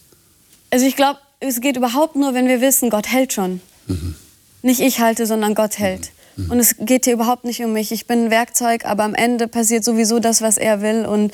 [0.69, 3.61] Also ich glaube, es geht überhaupt nur, wenn wir wissen, Gott hält schon.
[3.87, 4.15] Mhm.
[4.61, 6.11] Nicht ich halte, sondern Gott hält.
[6.35, 6.51] Mhm.
[6.51, 7.91] Und es geht hier überhaupt nicht um mich.
[7.91, 11.05] Ich bin ein Werkzeug, aber am Ende passiert sowieso das, was er will.
[11.05, 11.33] Und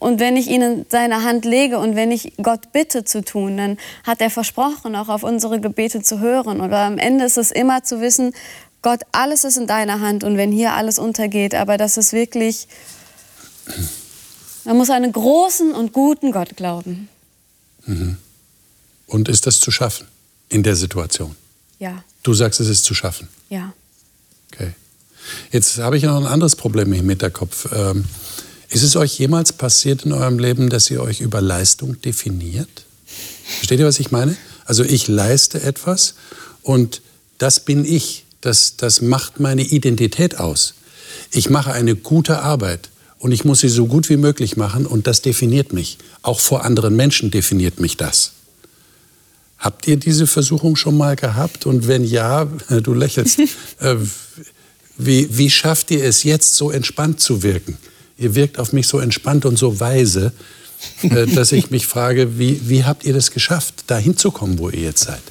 [0.00, 3.56] und wenn ich ihn in seine Hand lege und wenn ich Gott bitte zu tun,
[3.56, 6.60] dann hat er versprochen, auch auf unsere Gebete zu hören.
[6.60, 8.32] Und am Ende ist es immer zu wissen,
[8.82, 12.68] Gott, alles ist in deiner Hand und wenn hier alles untergeht, aber das ist wirklich,
[14.64, 17.08] man muss an einen großen und guten Gott glauben.
[17.86, 18.18] Mhm.
[19.06, 20.06] Und ist das zu schaffen
[20.48, 21.34] in der Situation?
[21.78, 22.04] Ja.
[22.22, 23.28] Du sagst, es ist zu schaffen.
[23.48, 23.72] Ja.
[24.52, 24.72] Okay.
[25.50, 27.68] Jetzt habe ich noch ein anderes Problem im Hinterkopf.
[27.72, 28.04] Ähm,
[28.68, 32.84] ist es euch jemals passiert in eurem Leben, dass ihr euch über Leistung definiert?
[33.44, 34.36] Versteht ihr, was ich meine?
[34.64, 36.14] Also ich leiste etwas
[36.62, 37.02] und
[37.38, 38.24] das bin ich.
[38.40, 40.74] Das, das macht meine Identität aus.
[41.30, 45.06] Ich mache eine gute Arbeit und ich muss sie so gut wie möglich machen und
[45.06, 45.98] das definiert mich.
[46.22, 48.32] Auch vor anderen Menschen definiert mich das.
[49.58, 51.64] Habt ihr diese Versuchung schon mal gehabt?
[51.64, 53.38] Und wenn ja, du lächelst,
[53.80, 53.96] äh,
[54.98, 57.78] wie, wie schafft ihr es jetzt so entspannt zu wirken?
[58.16, 60.32] Ihr wirkt auf mich so entspannt und so weise,
[61.02, 64.80] äh, dass ich mich frage, wie, wie habt ihr das geschafft, da hinzukommen, wo ihr
[64.80, 65.22] jetzt seid?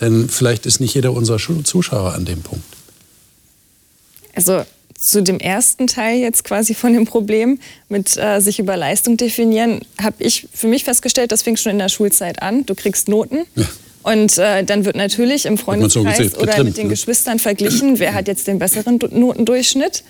[0.00, 2.64] Denn vielleicht ist nicht jeder unserer Zuschauer an dem Punkt.
[4.34, 4.64] Also
[4.98, 9.80] zu dem ersten Teil jetzt quasi von dem Problem mit äh, sich über Leistung definieren,
[10.00, 12.64] habe ich für mich festgestellt, das fing schon in der Schulzeit an.
[12.66, 13.44] Du kriegst Noten.
[13.56, 13.64] Ja.
[14.04, 16.90] Und äh, dann wird natürlich im Freundeskreis so oder mit den ne?
[16.90, 20.02] Geschwistern verglichen, wer hat jetzt den besseren Notendurchschnitt.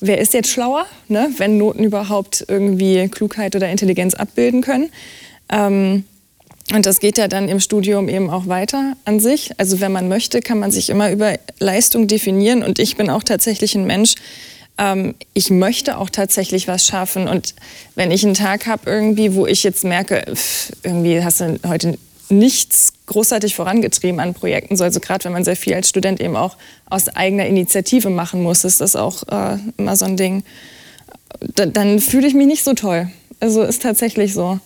[0.00, 1.30] Wer ist jetzt schlauer, ne?
[1.38, 4.90] wenn Noten überhaupt irgendwie Klugheit oder Intelligenz abbilden können.
[5.50, 6.04] Ähm,
[6.74, 9.52] und das geht ja dann im Studium eben auch weiter an sich.
[9.58, 12.62] Also wenn man möchte, kann man sich immer über Leistung definieren.
[12.62, 14.14] Und ich bin auch tatsächlich ein Mensch,
[14.76, 17.26] ähm, ich möchte auch tatsächlich was schaffen.
[17.26, 17.54] Und
[17.94, 21.98] wenn ich einen Tag habe irgendwie, wo ich jetzt merke, pff, irgendwie hast du heute
[22.30, 24.76] nichts großartig vorangetrieben an Projekten.
[24.76, 26.56] So, also gerade wenn man sehr viel als Student eben auch
[26.88, 30.44] aus eigener Initiative machen muss, ist das auch äh, immer so ein Ding.
[31.54, 33.10] Da, dann fühle ich mich nicht so toll.
[33.40, 34.60] Also ist tatsächlich so.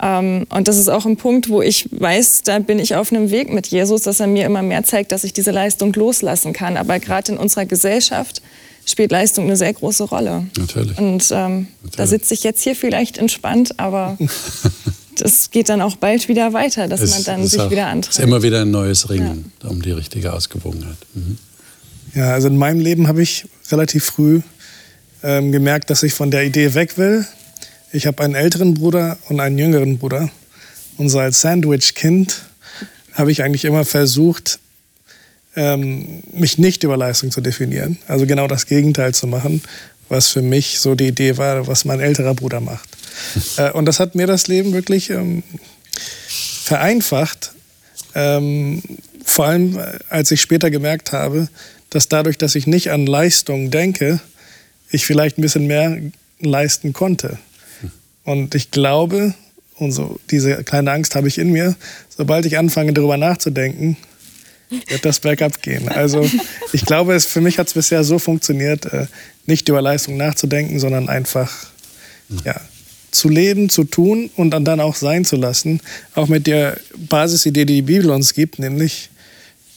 [0.00, 3.30] Ähm, und das ist auch ein Punkt, wo ich weiß, da bin ich auf einem
[3.30, 6.76] Weg mit Jesus, dass er mir immer mehr zeigt, dass ich diese Leistung loslassen kann.
[6.76, 8.42] Aber gerade in unserer Gesellschaft
[8.86, 10.46] spielt Leistung eine sehr große Rolle.
[10.56, 10.98] Natürlich.
[10.98, 11.96] Und ähm, Natürlich.
[11.96, 14.16] da sitze ich jetzt hier vielleicht entspannt, aber
[15.20, 18.14] das geht dann auch bald wieder weiter, dass es, man dann sich auch, wieder antreibt.
[18.14, 19.68] Es ist immer wieder ein neues Ringen ja.
[19.68, 20.96] um die richtige Ausgewogenheit.
[21.14, 21.38] Mhm.
[22.14, 24.40] Ja, also in meinem Leben habe ich relativ früh
[25.22, 27.26] ähm, gemerkt, dass ich von der Idee weg will,
[27.92, 30.30] ich habe einen älteren Bruder und einen jüngeren Bruder.
[30.98, 32.42] Und so als Sandwich-Kind
[33.12, 34.58] habe ich eigentlich immer versucht,
[35.56, 37.98] ähm, mich nicht über Leistung zu definieren.
[38.06, 39.62] Also genau das Gegenteil zu machen,
[40.08, 42.88] was für mich so die Idee war, was mein älterer Bruder macht.
[43.56, 45.42] Äh, und das hat mir das Leben wirklich ähm,
[46.64, 47.52] vereinfacht.
[48.14, 48.82] Ähm,
[49.24, 51.48] vor allem, äh, als ich später gemerkt habe,
[51.90, 54.20] dass dadurch, dass ich nicht an Leistung denke,
[54.90, 55.98] ich vielleicht ein bisschen mehr
[56.40, 57.38] leisten konnte.
[58.24, 59.34] Und ich glaube,
[59.76, 61.76] und so diese kleine Angst habe ich in mir,
[62.08, 63.96] sobald ich anfange, darüber nachzudenken,
[64.88, 65.88] wird das bergab gehen.
[65.88, 66.28] Also
[66.72, 69.06] ich glaube, es, für mich hat es bisher so funktioniert, äh,
[69.46, 71.50] nicht über Leistung nachzudenken, sondern einfach
[72.44, 72.60] ja,
[73.10, 75.80] zu leben, zu tun und dann auch sein zu lassen.
[76.14, 79.10] Auch mit der Basisidee, die die Bibel uns gibt, nämlich,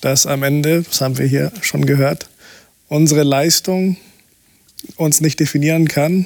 [0.01, 2.27] dass am Ende, das haben wir hier schon gehört,
[2.87, 3.97] unsere Leistung
[4.95, 6.25] uns nicht definieren kann,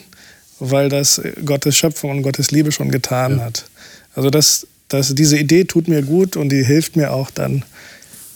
[0.59, 3.45] weil das Gottes Schöpfung und Gottes Liebe schon getan ja.
[3.45, 3.65] hat.
[4.15, 7.65] Also das, das, diese Idee tut mir gut und die hilft mir auch dann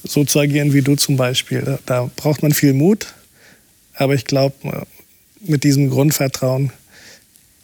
[0.04, 1.62] so zu agieren wie du zum Beispiel.
[1.62, 3.08] Da, da braucht man viel Mut,
[3.94, 4.86] aber ich glaube,
[5.42, 6.72] mit diesem Grundvertrauen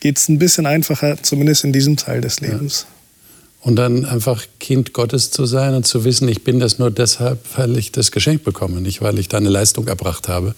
[0.05, 2.85] geht es ein bisschen einfacher, zumindest in diesem Teil des Lebens.
[2.87, 3.67] Ja.
[3.67, 7.39] Und dann einfach Kind Gottes zu sein und zu wissen, ich bin das nur deshalb,
[7.57, 10.53] weil ich das Geschenk bekomme, nicht weil ich da eine Leistung erbracht habe.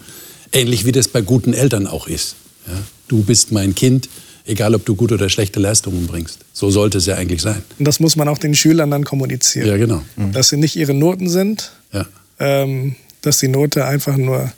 [0.51, 2.35] Ähnlich wie das bei guten Eltern auch ist.
[2.67, 2.73] Ja?
[3.07, 4.09] Du bist mein Kind,
[4.45, 6.39] egal ob du gute oder schlechte Leistungen bringst.
[6.51, 7.63] So sollte es ja eigentlich sein.
[7.79, 9.69] Und das muss man auch den Schülern dann kommunizieren.
[9.69, 10.03] Ja, genau.
[10.17, 10.33] Mhm.
[10.33, 12.05] Dass sie nicht ihre Noten sind, ja.
[12.39, 14.51] ähm, dass die Note einfach nur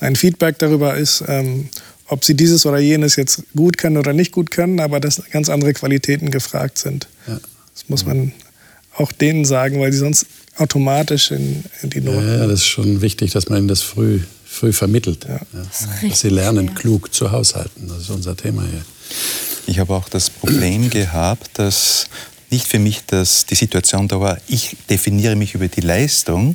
[0.00, 1.68] ein Feedback darüber ist, ähm,
[2.08, 5.48] ob sie dieses oder jenes jetzt gut können oder nicht gut können, aber dass ganz
[5.48, 7.08] andere Qualitäten gefragt sind.
[7.26, 7.38] Ja.
[7.74, 8.32] Das muss man
[8.96, 12.26] auch denen sagen, weil sie sonst automatisch in, in die Noten.
[12.26, 14.20] Ja, das ist schon wichtig, dass man ihnen das früh
[14.56, 15.26] früh vermittelt.
[15.28, 15.40] Ja.
[15.52, 17.88] Das dass sie lernen, klug zu haushalten.
[17.88, 18.84] Das ist unser Thema hier.
[19.66, 22.06] Ich habe auch das Problem gehabt, dass
[22.50, 26.54] nicht für mich dass die Situation da war, ich definiere mich über die Leistung,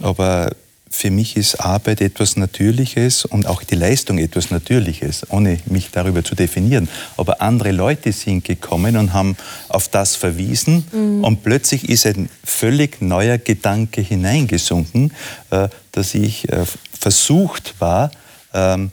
[0.00, 0.52] aber
[0.96, 6.24] für mich ist Arbeit etwas Natürliches und auch die Leistung etwas Natürliches, ohne mich darüber
[6.24, 6.88] zu definieren.
[7.18, 9.36] Aber andere Leute sind gekommen und haben
[9.68, 11.22] auf das verwiesen mhm.
[11.22, 15.12] und plötzlich ist ein völlig neuer Gedanke hineingesunken,
[15.50, 16.64] äh, dass ich äh,
[16.98, 18.10] versucht war,
[18.54, 18.90] ähm,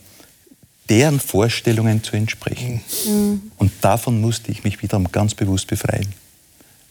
[0.89, 2.81] deren Vorstellungen zu entsprechen.
[3.07, 3.43] Mhm.
[3.57, 6.13] Und davon musste ich mich wiederum ganz bewusst befreien.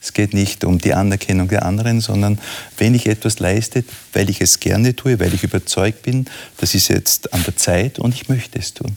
[0.03, 2.39] Es geht nicht um die Anerkennung der anderen, sondern
[2.77, 6.27] wenn ich etwas leiste, weil ich es gerne tue, weil ich überzeugt bin,
[6.59, 8.97] das ist jetzt an der Zeit und ich möchte es tun.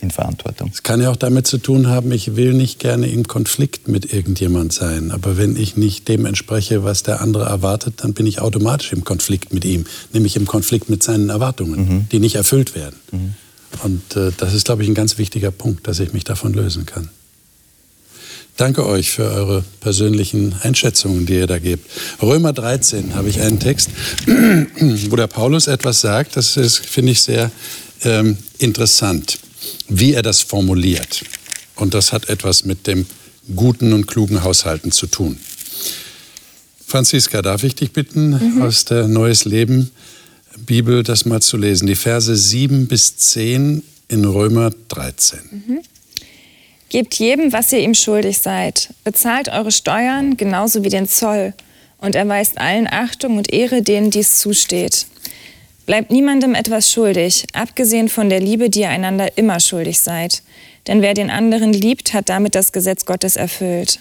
[0.00, 0.70] in Verantwortung.
[0.72, 4.12] Es kann ja auch damit zu tun haben, ich will nicht gerne im Konflikt mit
[4.12, 5.10] irgendjemand sein.
[5.10, 9.02] Aber wenn ich nicht dem entspreche, was der andere erwartet, dann bin ich automatisch im
[9.02, 9.86] Konflikt mit ihm.
[10.12, 12.08] Nämlich im Konflikt mit seinen Erwartungen, mhm.
[12.12, 12.96] die nicht erfüllt werden.
[13.12, 13.34] Mhm.
[13.82, 16.84] Und äh, das ist, glaube ich, ein ganz wichtiger Punkt, dass ich mich davon lösen
[16.84, 17.08] kann.
[18.56, 21.90] Danke euch für eure persönlichen Einschätzungen, die ihr da gebt.
[22.22, 23.90] Römer 13 habe ich einen Text,
[24.26, 27.50] wo der Paulus etwas sagt, das ist, finde ich, sehr
[28.04, 29.38] ähm, interessant,
[29.88, 31.24] wie er das formuliert.
[31.74, 33.06] Und das hat etwas mit dem
[33.56, 35.38] guten und klugen Haushalten zu tun.
[36.86, 38.62] Franziska, darf ich dich bitten, mhm.
[38.62, 39.90] aus der Neues Leben
[40.58, 45.38] Bibel das mal zu lesen, die Verse 7 bis 10 in Römer 13.
[45.50, 45.80] Mhm.
[46.88, 48.90] Gebt jedem, was ihr ihm schuldig seid.
[49.04, 51.54] Bezahlt eure Steuern genauso wie den Zoll
[51.98, 55.06] und erweist allen Achtung und Ehre, denen dies zusteht.
[55.86, 60.42] Bleibt niemandem etwas schuldig, abgesehen von der Liebe, die ihr einander immer schuldig seid.
[60.86, 63.98] Denn wer den anderen liebt, hat damit das Gesetz Gottes erfüllt.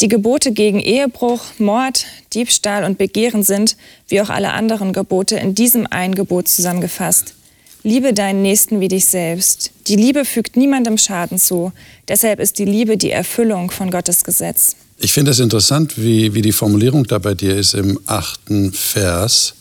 [0.00, 3.76] Die Gebote gegen Ehebruch, Mord, Diebstahl und Begehren sind,
[4.08, 7.34] wie auch alle anderen Gebote, in diesem einen Gebot zusammengefasst.
[7.82, 9.72] Liebe deinen Nächsten wie dich selbst.
[9.86, 11.72] Die Liebe fügt niemandem Schaden zu.
[12.08, 14.76] Deshalb ist die Liebe die Erfüllung von Gottes Gesetz.
[14.98, 19.54] Ich finde es interessant, wie, wie die Formulierung da bei dir ist im achten Vers.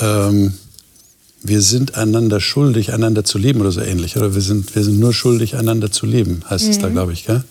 [0.00, 0.54] Ähm,
[1.42, 4.16] wir sind einander schuldig, einander zu lieben oder so ähnlich.
[4.16, 6.70] Oder wir sind, wir sind nur schuldig, einander zu lieben, heißt mhm.
[6.70, 6.92] es da, mhm.
[6.92, 7.44] glaube ich, gell?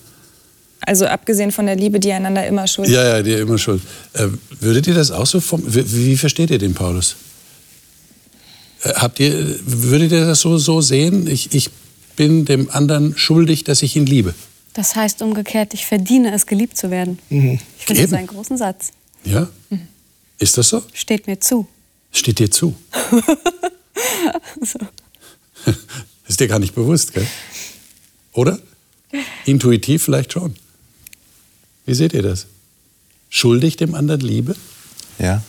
[0.80, 2.88] Also abgesehen von der Liebe, die einander immer schuld.
[2.88, 3.82] Ja, ja, die immer schuld.
[4.12, 4.28] Äh,
[4.60, 7.16] würdet ihr das auch so vom, wie, wie, versteht ihr den Paulus?
[8.82, 11.26] Äh, habt ihr, würdet ihr das so, so sehen?
[11.26, 11.70] Ich, ich
[12.16, 14.34] bin dem anderen schuldig, dass ich ihn liebe.
[14.74, 17.18] Das heißt umgekehrt, ich verdiene es, geliebt zu werden.
[17.30, 17.58] Mhm.
[17.78, 18.90] Ich finde das einen großen Satz.
[19.24, 19.48] Ja?
[19.70, 19.88] Mhm.
[20.38, 20.82] Ist das so?
[20.92, 21.66] Steht mir zu.
[22.12, 22.74] Steht dir zu.
[24.60, 24.78] so.
[26.28, 27.26] Ist dir gar nicht bewusst, gell?
[28.32, 28.58] Oder?
[29.46, 30.54] Intuitiv vielleicht schon.
[31.86, 32.46] Wie seht ihr das?
[33.30, 34.54] Schuldig dem anderen Liebe?
[35.18, 35.42] Ja.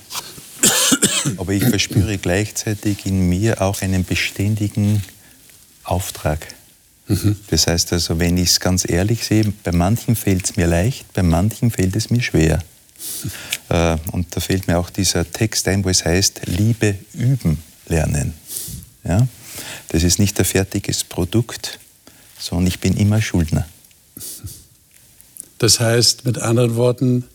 [1.38, 5.03] Aber ich verspüre gleichzeitig in mir auch einen beständigen
[5.84, 6.47] Auftrag.
[7.08, 7.36] Mhm.
[7.49, 11.12] Das heißt also, wenn ich es ganz ehrlich sehe, bei manchen fällt es mir leicht,
[11.13, 12.60] bei manchen fällt es mir schwer.
[13.71, 18.34] Äh, und da fällt mir auch dieser Text ein, wo es heißt, Liebe üben lernen.
[19.03, 19.27] Ja?
[19.89, 21.77] Das ist nicht ein fertiges Produkt,
[22.39, 23.67] sondern ich bin immer Schuldner.
[25.60, 27.25] Das heißt, mit anderen Worten,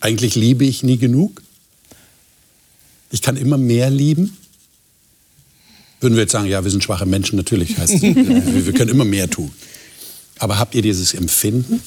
[0.00, 1.42] eigentlich liebe ich nie genug?
[3.10, 4.36] Ich kann immer mehr lieben?
[6.00, 9.28] Würden wir jetzt sagen, ja, wir sind schwache Menschen, natürlich heißt wir können immer mehr
[9.28, 9.50] tun.
[10.38, 11.80] Aber habt ihr dieses Empfinden?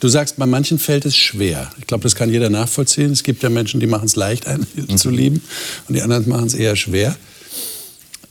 [0.00, 1.70] Du sagst, bei manchen fällt es schwer.
[1.78, 3.10] Ich glaube, das kann jeder nachvollziehen.
[3.10, 4.96] Es gibt ja Menschen, die machen es leicht, einen mhm.
[4.96, 5.42] zu lieben
[5.88, 7.16] und die anderen machen es eher schwer.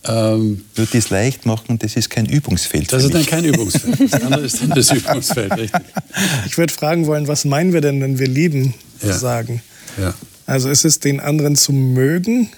[0.04, 2.90] Ähm, Wird dies leicht machen, das ist kein Übungsfeld.
[2.92, 4.00] Das ist dann kein Übungsfeld.
[4.10, 5.82] Das andere ist dann das Übungsfeld, richtig.
[6.46, 9.12] Ich würde fragen wollen, was meinen wir denn, wenn wir lieben ja.
[9.12, 9.60] sagen?
[10.00, 10.14] Ja.
[10.48, 12.48] Also ist es den anderen zu mögen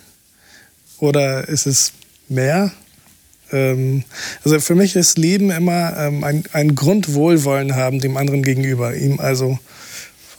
[1.00, 1.92] oder ist es
[2.28, 2.70] mehr?
[3.50, 4.04] Ähm,
[4.44, 8.94] also für mich ist Lieben immer ähm, ein, ein Grundwohlwollen haben dem anderen gegenüber.
[8.94, 9.58] Ihm also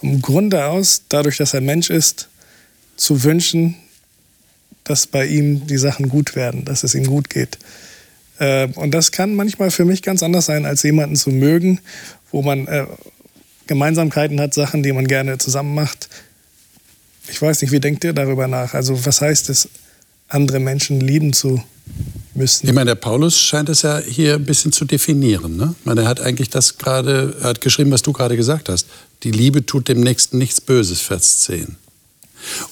[0.00, 2.30] vom Grunde aus, dadurch, dass er Mensch ist,
[2.96, 3.74] zu wünschen,
[4.84, 7.58] dass bei ihm die Sachen gut werden, dass es ihm gut geht.
[8.38, 11.80] Äh, und das kann manchmal für mich ganz anders sein, als jemanden zu mögen,
[12.30, 12.86] wo man äh,
[13.66, 16.08] Gemeinsamkeiten hat, Sachen, die man gerne zusammen macht.
[17.28, 18.74] Ich weiß nicht, wie denkt ihr darüber nach?
[18.74, 19.68] Also was heißt es,
[20.28, 21.62] andere Menschen lieben zu
[22.34, 22.66] müssen?
[22.66, 25.56] Ich meine, der Paulus scheint es ja hier ein bisschen zu definieren.
[25.56, 25.74] Ne?
[25.78, 28.86] Ich meine, er hat eigentlich das gerade, er hat geschrieben, was du gerade gesagt hast.
[29.22, 31.76] Die Liebe tut dem Nächsten nichts Böses, Vers 10.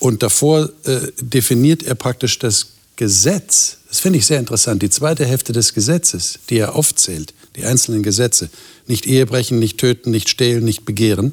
[0.00, 3.78] Und davor äh, definiert er praktisch das Gesetz.
[3.88, 4.82] Das finde ich sehr interessant.
[4.82, 8.50] Die zweite Hälfte des Gesetzes, die er aufzählt, die einzelnen Gesetze,
[8.86, 11.32] nicht Ehebrechen, nicht töten, nicht stehlen, nicht begehren,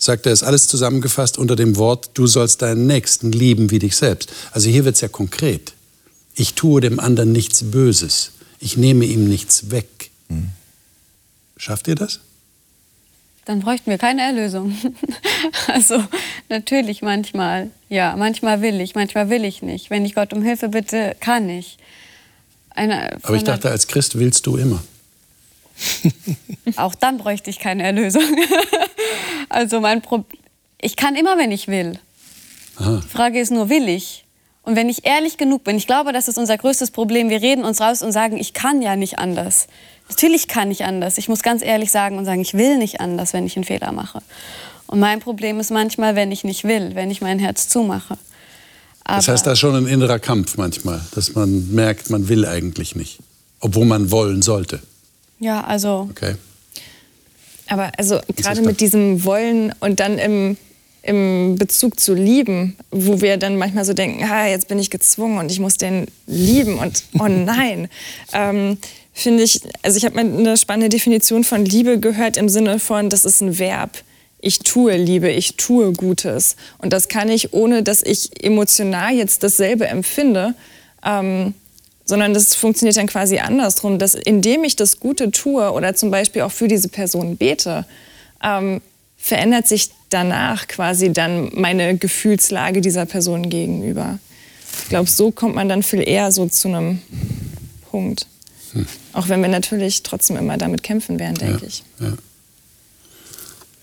[0.00, 3.94] sagt er, ist alles zusammengefasst unter dem Wort, du sollst deinen Nächsten lieben wie dich
[3.94, 4.32] selbst.
[4.50, 5.74] Also hier wird es ja konkret.
[6.34, 8.32] Ich tue dem anderen nichts Böses.
[8.58, 10.10] Ich nehme ihm nichts weg.
[10.28, 10.48] Hm.
[11.56, 12.18] Schafft ihr das?
[13.50, 14.76] dann bräuchten wir keine Erlösung.
[15.66, 16.02] also
[16.48, 19.90] natürlich manchmal, ja, manchmal will ich, manchmal will ich nicht.
[19.90, 21.76] Wenn ich Gott um Hilfe bitte, kann ich.
[22.70, 24.82] Eine, Aber ich dachte, als Christ willst du immer.
[26.76, 28.22] Auch dann bräuchte ich keine Erlösung.
[29.48, 30.24] also mein Pro
[30.82, 31.98] ich kann immer, wenn ich will.
[32.76, 33.02] Aha.
[33.04, 34.24] Die Frage ist nur, will ich?
[34.62, 37.28] Und wenn ich ehrlich genug bin, ich glaube, das ist unser größtes Problem.
[37.30, 39.66] Wir reden uns raus und sagen, ich kann ja nicht anders.
[40.08, 41.18] Natürlich kann ich anders.
[41.18, 43.92] Ich muss ganz ehrlich sagen und sagen, ich will nicht anders, wenn ich einen Fehler
[43.92, 44.22] mache.
[44.86, 48.18] Und mein Problem ist manchmal, wenn ich nicht will, wenn ich mein Herz zumache.
[49.04, 52.44] Aber das heißt, da ist schon ein innerer Kampf manchmal, dass man merkt, man will
[52.44, 53.18] eigentlich nicht,
[53.60, 54.80] obwohl man wollen sollte.
[55.40, 56.08] Ja, also.
[56.10, 56.36] Okay.
[57.66, 60.56] Aber also gerade mit diesem Wollen und dann im,
[61.02, 65.38] im Bezug zu lieben, wo wir dann manchmal so denken, ah, jetzt bin ich gezwungen
[65.38, 67.88] und ich muss den lieben und oh nein,
[68.32, 68.76] ähm,
[69.12, 73.08] finde ich, also ich habe mal eine spannende Definition von Liebe gehört im Sinne von,
[73.08, 74.02] das ist ein Verb.
[74.40, 76.56] Ich tue Liebe, ich tue Gutes.
[76.78, 80.54] Und das kann ich, ohne dass ich emotional jetzt dasselbe empfinde,
[81.04, 81.54] ähm,
[82.10, 86.42] sondern das funktioniert dann quasi andersrum, dass indem ich das Gute tue oder zum Beispiel
[86.42, 87.86] auch für diese Person bete,
[88.42, 88.82] ähm,
[89.16, 94.18] verändert sich danach quasi dann meine Gefühlslage dieser Person gegenüber.
[94.82, 97.00] Ich glaube, so kommt man dann viel eher so zu einem
[97.90, 98.26] Punkt.
[98.72, 98.86] Hm.
[99.12, 101.84] Auch wenn wir natürlich trotzdem immer damit kämpfen werden, denke ja, ich.
[102.00, 102.12] Ja.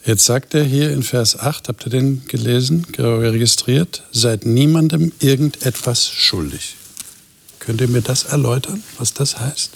[0.06, 6.10] Jetzt sagt er hier in Vers 8, habt ihr den gelesen, registriert, seid niemandem irgendetwas
[6.10, 6.76] schuldig.
[7.68, 9.72] Könnt ihr mir das erläutern, was das heißt?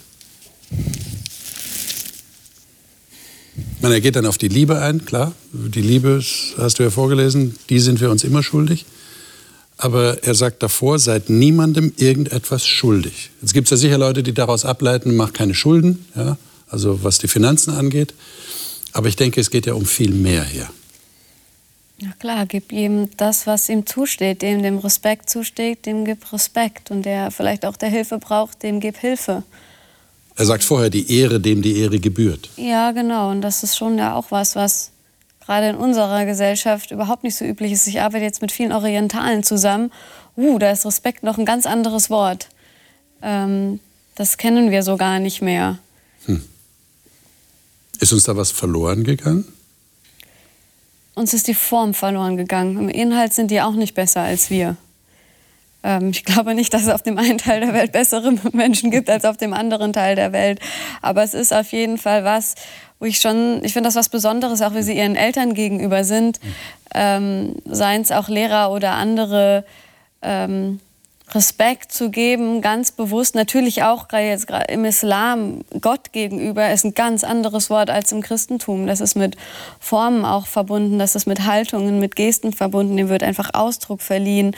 [3.50, 5.34] Ich meine, er geht dann auf die Liebe ein, klar.
[5.52, 6.24] Die Liebe,
[6.58, 8.86] hast du ja vorgelesen, die sind wir uns immer schuldig.
[9.76, 13.30] Aber er sagt davor, seid niemandem irgendetwas schuldig.
[13.42, 16.38] Jetzt gibt es ja sicher Leute, die daraus ableiten, mach keine Schulden, ja?
[16.70, 18.14] also was die Finanzen angeht.
[18.94, 20.70] Aber ich denke, es geht ja um viel mehr hier.
[22.02, 26.89] Ja klar, gib ihm das, was ihm zusteht, dem dem Respekt zusteht, dem gib Respekt.
[26.89, 29.43] Und der vielleicht auch der Hilfe braucht, dem gib Hilfe.
[30.36, 32.49] Er sagt vorher, die Ehre, dem die Ehre gebührt.
[32.58, 33.30] Ja, genau.
[33.30, 34.89] Und das ist schon ja auch was, was
[35.45, 37.86] gerade in unserer Gesellschaft überhaupt nicht so üblich ist.
[37.86, 39.91] Ich arbeite jetzt mit vielen Orientalen zusammen.
[40.36, 42.49] Uh, da ist Respekt noch ein ganz anderes Wort.
[43.22, 43.80] Ähm,
[44.16, 45.78] das kennen wir so gar nicht mehr.
[46.26, 46.41] Hm.
[47.99, 49.45] Ist uns da was verloren gegangen?
[51.16, 52.78] Uns ist die Form verloren gegangen.
[52.78, 54.78] Im Inhalt sind die auch nicht besser als wir.
[55.84, 59.09] Ähm, ich glaube nicht, dass es auf dem einen Teil der Welt bessere Menschen gibt
[59.09, 60.59] als auf dem anderen Teil der Welt.
[61.01, 62.55] Aber es ist auf jeden Fall was,
[62.99, 66.39] wo ich schon, ich finde das was Besonderes, auch wie sie ihren Eltern gegenüber sind.
[66.93, 69.66] Ähm, Seien es auch Lehrer oder andere.
[70.22, 70.80] Ähm,
[71.34, 73.36] Respekt zu geben, ganz bewusst.
[73.36, 78.22] Natürlich auch gerade jetzt im Islam Gott gegenüber ist ein ganz anderes Wort als im
[78.22, 78.86] Christentum.
[78.88, 79.38] Das ist mit
[79.80, 82.98] Formen auch verbunden, das ist mit Haltungen, mit Gesten verbunden.
[82.98, 84.56] Dem wird einfach Ausdruck verliehen.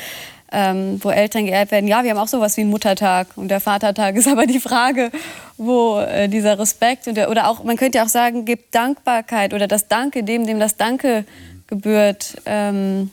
[0.56, 1.88] Ähm, wo Eltern geehrt werden.
[1.88, 5.10] Ja, wir haben auch sowas wie einen Muttertag und der Vatertag ist aber die Frage,
[5.58, 9.68] wo äh, dieser Respekt der, oder auch, man könnte ja auch sagen, gibt Dankbarkeit oder
[9.68, 11.26] das Danke dem, dem das Danke
[11.66, 12.36] gebührt.
[12.46, 13.10] Ähm,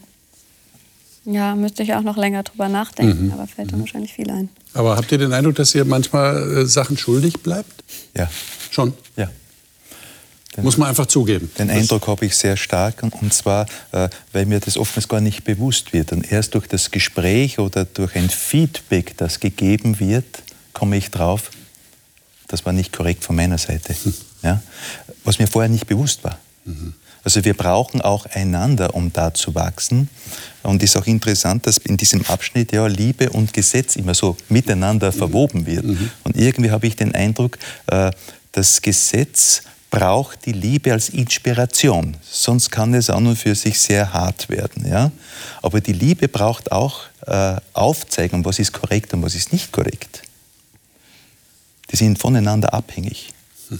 [1.25, 3.33] ja, müsste ich auch noch länger drüber nachdenken, mhm.
[3.33, 3.71] aber fällt mhm.
[3.71, 4.49] dann wahrscheinlich viel ein.
[4.73, 7.83] Aber habt ihr den Eindruck, dass ihr manchmal äh, Sachen schuldig bleibt?
[8.15, 8.29] Ja.
[8.71, 8.93] Schon?
[9.15, 9.29] Ja.
[10.55, 11.49] Den, Muss man einfach zugeben.
[11.57, 15.45] Den Eindruck habe ich sehr stark und zwar, äh, weil mir das oftmals gar nicht
[15.45, 16.11] bewusst wird.
[16.11, 20.43] Und erst durch das Gespräch oder durch ein Feedback, das gegeben wird,
[20.73, 21.51] komme ich drauf,
[22.47, 23.95] das war nicht korrekt von meiner Seite.
[24.03, 24.13] Hm.
[24.43, 24.61] Ja?
[25.23, 26.37] Was mir vorher nicht bewusst war.
[26.65, 26.95] Mhm.
[27.23, 30.09] Also wir brauchen auch einander, um da zu wachsen.
[30.63, 34.35] Und es ist auch interessant, dass in diesem Abschnitt ja Liebe und Gesetz immer so
[34.49, 35.85] miteinander verwoben wird.
[35.85, 36.11] Mhm.
[36.23, 37.57] Und irgendwie habe ich den Eindruck,
[37.87, 38.11] äh,
[38.51, 42.17] das Gesetz braucht die Liebe als Inspiration.
[42.23, 44.87] Sonst kann es an und für sich sehr hart werden.
[44.87, 45.11] Ja?
[45.61, 50.23] Aber die Liebe braucht auch äh, Aufzeigung, was ist korrekt und was ist nicht korrekt.
[51.91, 53.33] Die sind voneinander abhängig.
[53.67, 53.79] Hm.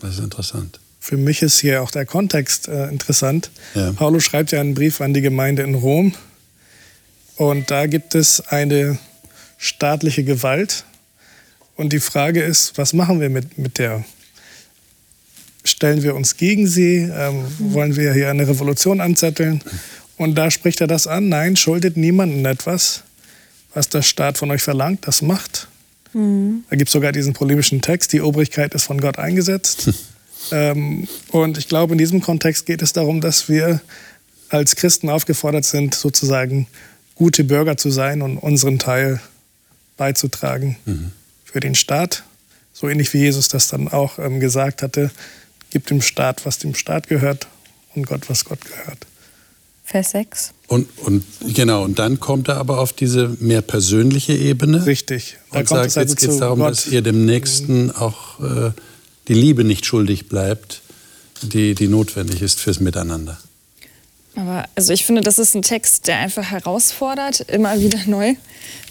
[0.00, 3.50] Das ist interessant für mich ist hier auch der Kontext äh, interessant.
[3.74, 3.92] Ja.
[3.92, 6.14] Paulus schreibt ja einen Brief an die Gemeinde in Rom
[7.36, 8.98] und da gibt es eine
[9.58, 10.86] staatliche Gewalt
[11.76, 14.02] und die Frage ist, was machen wir mit, mit der?
[15.62, 17.06] Stellen wir uns gegen sie?
[17.12, 17.44] Ähm.
[17.58, 19.62] Wollen wir hier eine Revolution anzetteln?
[20.16, 23.02] Und da spricht er das an, nein, schuldet niemandem etwas,
[23.74, 25.68] was der Staat von euch verlangt, das macht.
[26.14, 26.64] Mhm.
[26.70, 29.90] Da gibt es sogar diesen polemischen Text, die Obrigkeit ist von Gott eingesetzt.
[30.50, 33.80] Ähm, und ich glaube, in diesem Kontext geht es darum, dass wir
[34.48, 36.66] als Christen aufgefordert sind, sozusagen
[37.14, 39.20] gute Bürger zu sein und unseren Teil
[39.96, 41.12] beizutragen mhm.
[41.44, 42.24] für den Staat.
[42.72, 45.10] So ähnlich wie Jesus das dann auch ähm, gesagt hatte,
[45.70, 47.46] gibt dem Staat, was dem Staat gehört
[47.94, 49.06] und Gott, was Gott gehört.
[49.84, 50.54] Vers 6.
[50.66, 51.24] Und, und
[51.54, 54.86] genau, und dann kommt er aber auf diese mehr persönliche Ebene.
[54.86, 55.36] Richtig.
[55.52, 56.70] Da und sagt, also jetzt geht es darum, Gott.
[56.70, 58.70] dass ihr dem Nächsten auch äh,
[59.28, 60.82] die Liebe nicht schuldig bleibt,
[61.42, 63.38] die, die notwendig ist fürs Miteinander.
[64.36, 68.34] Aber also ich finde, das ist ein Text, der einfach herausfordert, immer wieder neu.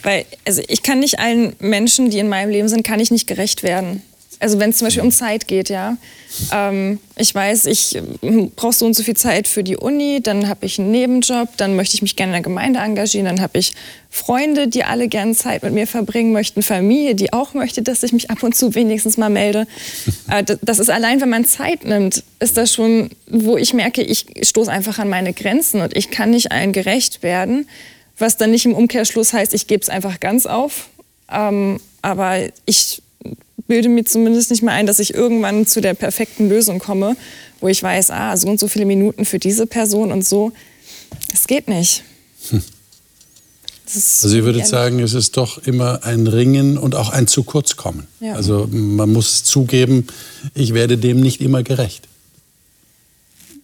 [0.02, 3.28] Weil also ich kann nicht allen Menschen, die in meinem Leben sind, kann ich nicht
[3.28, 4.02] gerecht werden.
[4.44, 5.96] Also wenn es zum Beispiel um Zeit geht, ja.
[6.52, 10.50] Ähm, ich weiß, ich ähm, brauche so und so viel Zeit für die Uni, dann
[10.50, 13.58] habe ich einen Nebenjob, dann möchte ich mich gerne in der Gemeinde engagieren, dann habe
[13.58, 13.74] ich
[14.10, 18.12] Freunde, die alle gerne Zeit mit mir verbringen möchten, Familie, die auch möchte, dass ich
[18.12, 19.66] mich ab und zu wenigstens mal melde.
[20.30, 24.26] Äh, das ist allein, wenn man Zeit nimmt, ist das schon, wo ich merke, ich
[24.42, 27.68] stoße einfach an meine Grenzen und ich kann nicht allen gerecht werden,
[28.18, 30.90] was dann nicht im Umkehrschluss heißt, ich gebe es einfach ganz auf.
[31.32, 33.02] Ähm, aber ich
[33.68, 37.16] bilde mir zumindest nicht mehr ein, dass ich irgendwann zu der perfekten Lösung komme,
[37.60, 40.52] wo ich weiß, ah, so und so viele Minuten für diese Person und so.
[41.34, 42.04] Es geht nicht.
[42.50, 42.64] Hm.
[43.96, 47.76] Also ihr würdet sagen, es ist doch immer ein Ringen und auch ein zu kurz
[47.76, 48.08] kommen.
[48.22, 48.34] Ja.
[48.34, 50.08] Also man muss zugeben,
[50.56, 52.08] ich werde dem nicht immer gerecht.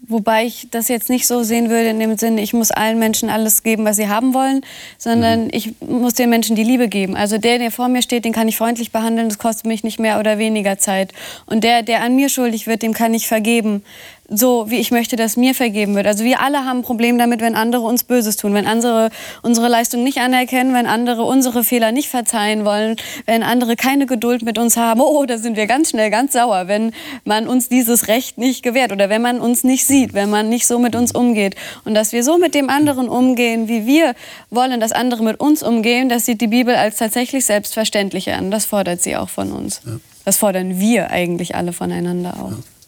[0.09, 3.29] Wobei ich das jetzt nicht so sehen würde in dem Sinne, ich muss allen Menschen
[3.29, 4.61] alles geben, was sie haben wollen,
[4.97, 5.49] sondern mhm.
[5.51, 7.15] ich muss den Menschen die Liebe geben.
[7.15, 9.99] Also der, der vor mir steht, den kann ich freundlich behandeln, das kostet mich nicht
[9.99, 11.13] mehr oder weniger Zeit.
[11.45, 13.83] Und der, der an mir schuldig wird, dem kann ich vergeben
[14.29, 16.07] so, wie ich möchte, dass mir vergeben wird.
[16.07, 19.09] Also wir alle haben ein Problem damit, wenn andere uns Böses tun, wenn andere
[19.41, 24.43] unsere Leistung nicht anerkennen, wenn andere unsere Fehler nicht verzeihen wollen, wenn andere keine Geduld
[24.43, 25.01] mit uns haben.
[25.01, 26.91] Oh, da sind wir ganz schnell ganz sauer, wenn
[27.25, 30.67] man uns dieses Recht nicht gewährt oder wenn man uns nicht sieht, wenn man nicht
[30.67, 31.55] so mit uns umgeht.
[31.85, 34.13] Und dass wir so mit dem anderen umgehen, wie wir
[34.49, 38.51] wollen, dass andere mit uns umgehen, das sieht die Bibel als tatsächlich selbstverständlich an.
[38.51, 39.81] Das fordert sie auch von uns.
[40.25, 42.78] Das fordern wir eigentlich alle voneinander auch.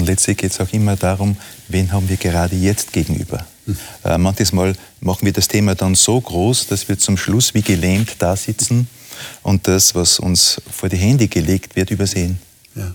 [0.00, 1.36] Und letztlich geht es auch immer darum,
[1.68, 3.46] wen haben wir gerade jetzt gegenüber.
[3.66, 3.76] Hm.
[4.02, 7.60] Äh, manches Mal machen wir das Thema dann so groß, dass wir zum Schluss wie
[7.60, 8.88] gelähmt da sitzen
[9.42, 12.38] und das, was uns vor die Hände gelegt wird, übersehen.
[12.74, 12.94] Ja.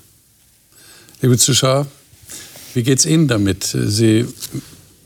[1.21, 1.85] Liebe Zuschauer,
[2.73, 3.65] wie geht es Ihnen damit?
[3.65, 4.25] Sie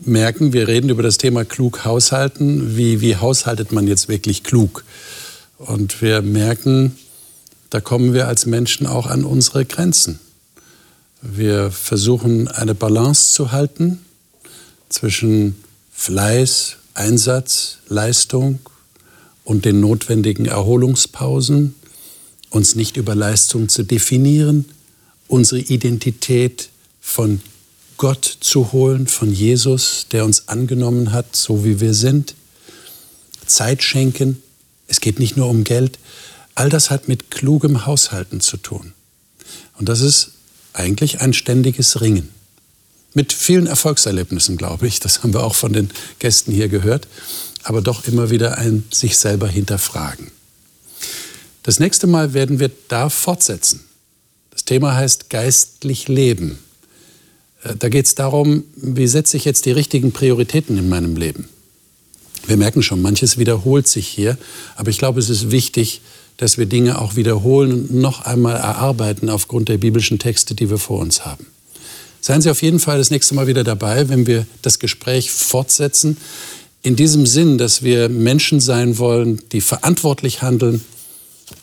[0.00, 2.78] merken, wir reden über das Thema klug haushalten.
[2.78, 4.86] Wie, wie haushaltet man jetzt wirklich klug?
[5.58, 6.96] Und wir merken,
[7.68, 10.18] da kommen wir als Menschen auch an unsere Grenzen.
[11.22, 14.00] Wir versuchen eine Balance zu halten
[14.88, 15.62] zwischen
[15.92, 18.58] Fleiß, Einsatz, Leistung
[19.44, 21.74] und den notwendigen Erholungspausen,
[22.48, 24.64] uns nicht über Leistung zu definieren,
[25.28, 27.42] unsere Identität von
[27.98, 32.34] Gott zu holen, von Jesus, der uns angenommen hat, so wie wir sind,
[33.44, 34.42] Zeit schenken,
[34.86, 35.98] es geht nicht nur um Geld,
[36.54, 38.94] all das hat mit klugem Haushalten zu tun.
[39.76, 40.32] Und das ist
[40.72, 42.28] eigentlich ein ständiges Ringen.
[43.12, 45.00] Mit vielen Erfolgserlebnissen, glaube ich.
[45.00, 47.08] Das haben wir auch von den Gästen hier gehört.
[47.62, 50.30] Aber doch immer wieder ein sich selber hinterfragen.
[51.62, 53.84] Das nächste Mal werden wir da fortsetzen.
[54.50, 56.58] Das Thema heißt geistlich leben.
[57.62, 61.48] Äh, da geht es darum, wie setze ich jetzt die richtigen Prioritäten in meinem Leben.
[62.46, 64.38] Wir merken schon, manches wiederholt sich hier,
[64.74, 66.00] aber ich glaube, es ist wichtig,
[66.40, 70.78] dass wir Dinge auch wiederholen und noch einmal erarbeiten aufgrund der biblischen Texte, die wir
[70.78, 71.46] vor uns haben.
[72.22, 76.16] Seien Sie auf jeden Fall das nächste Mal wieder dabei, wenn wir das Gespräch fortsetzen.
[76.82, 80.82] In diesem Sinn, dass wir Menschen sein wollen, die verantwortlich handeln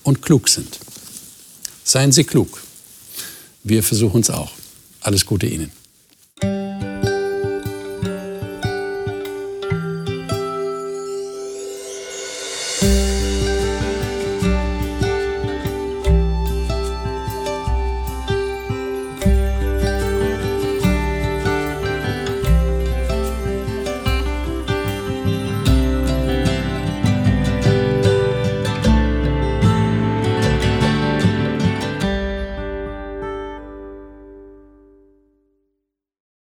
[0.04, 0.80] und klug sind.
[1.84, 2.62] Seien Sie klug.
[3.64, 4.52] Wir versuchen es auch.
[5.02, 5.72] Alles Gute Ihnen.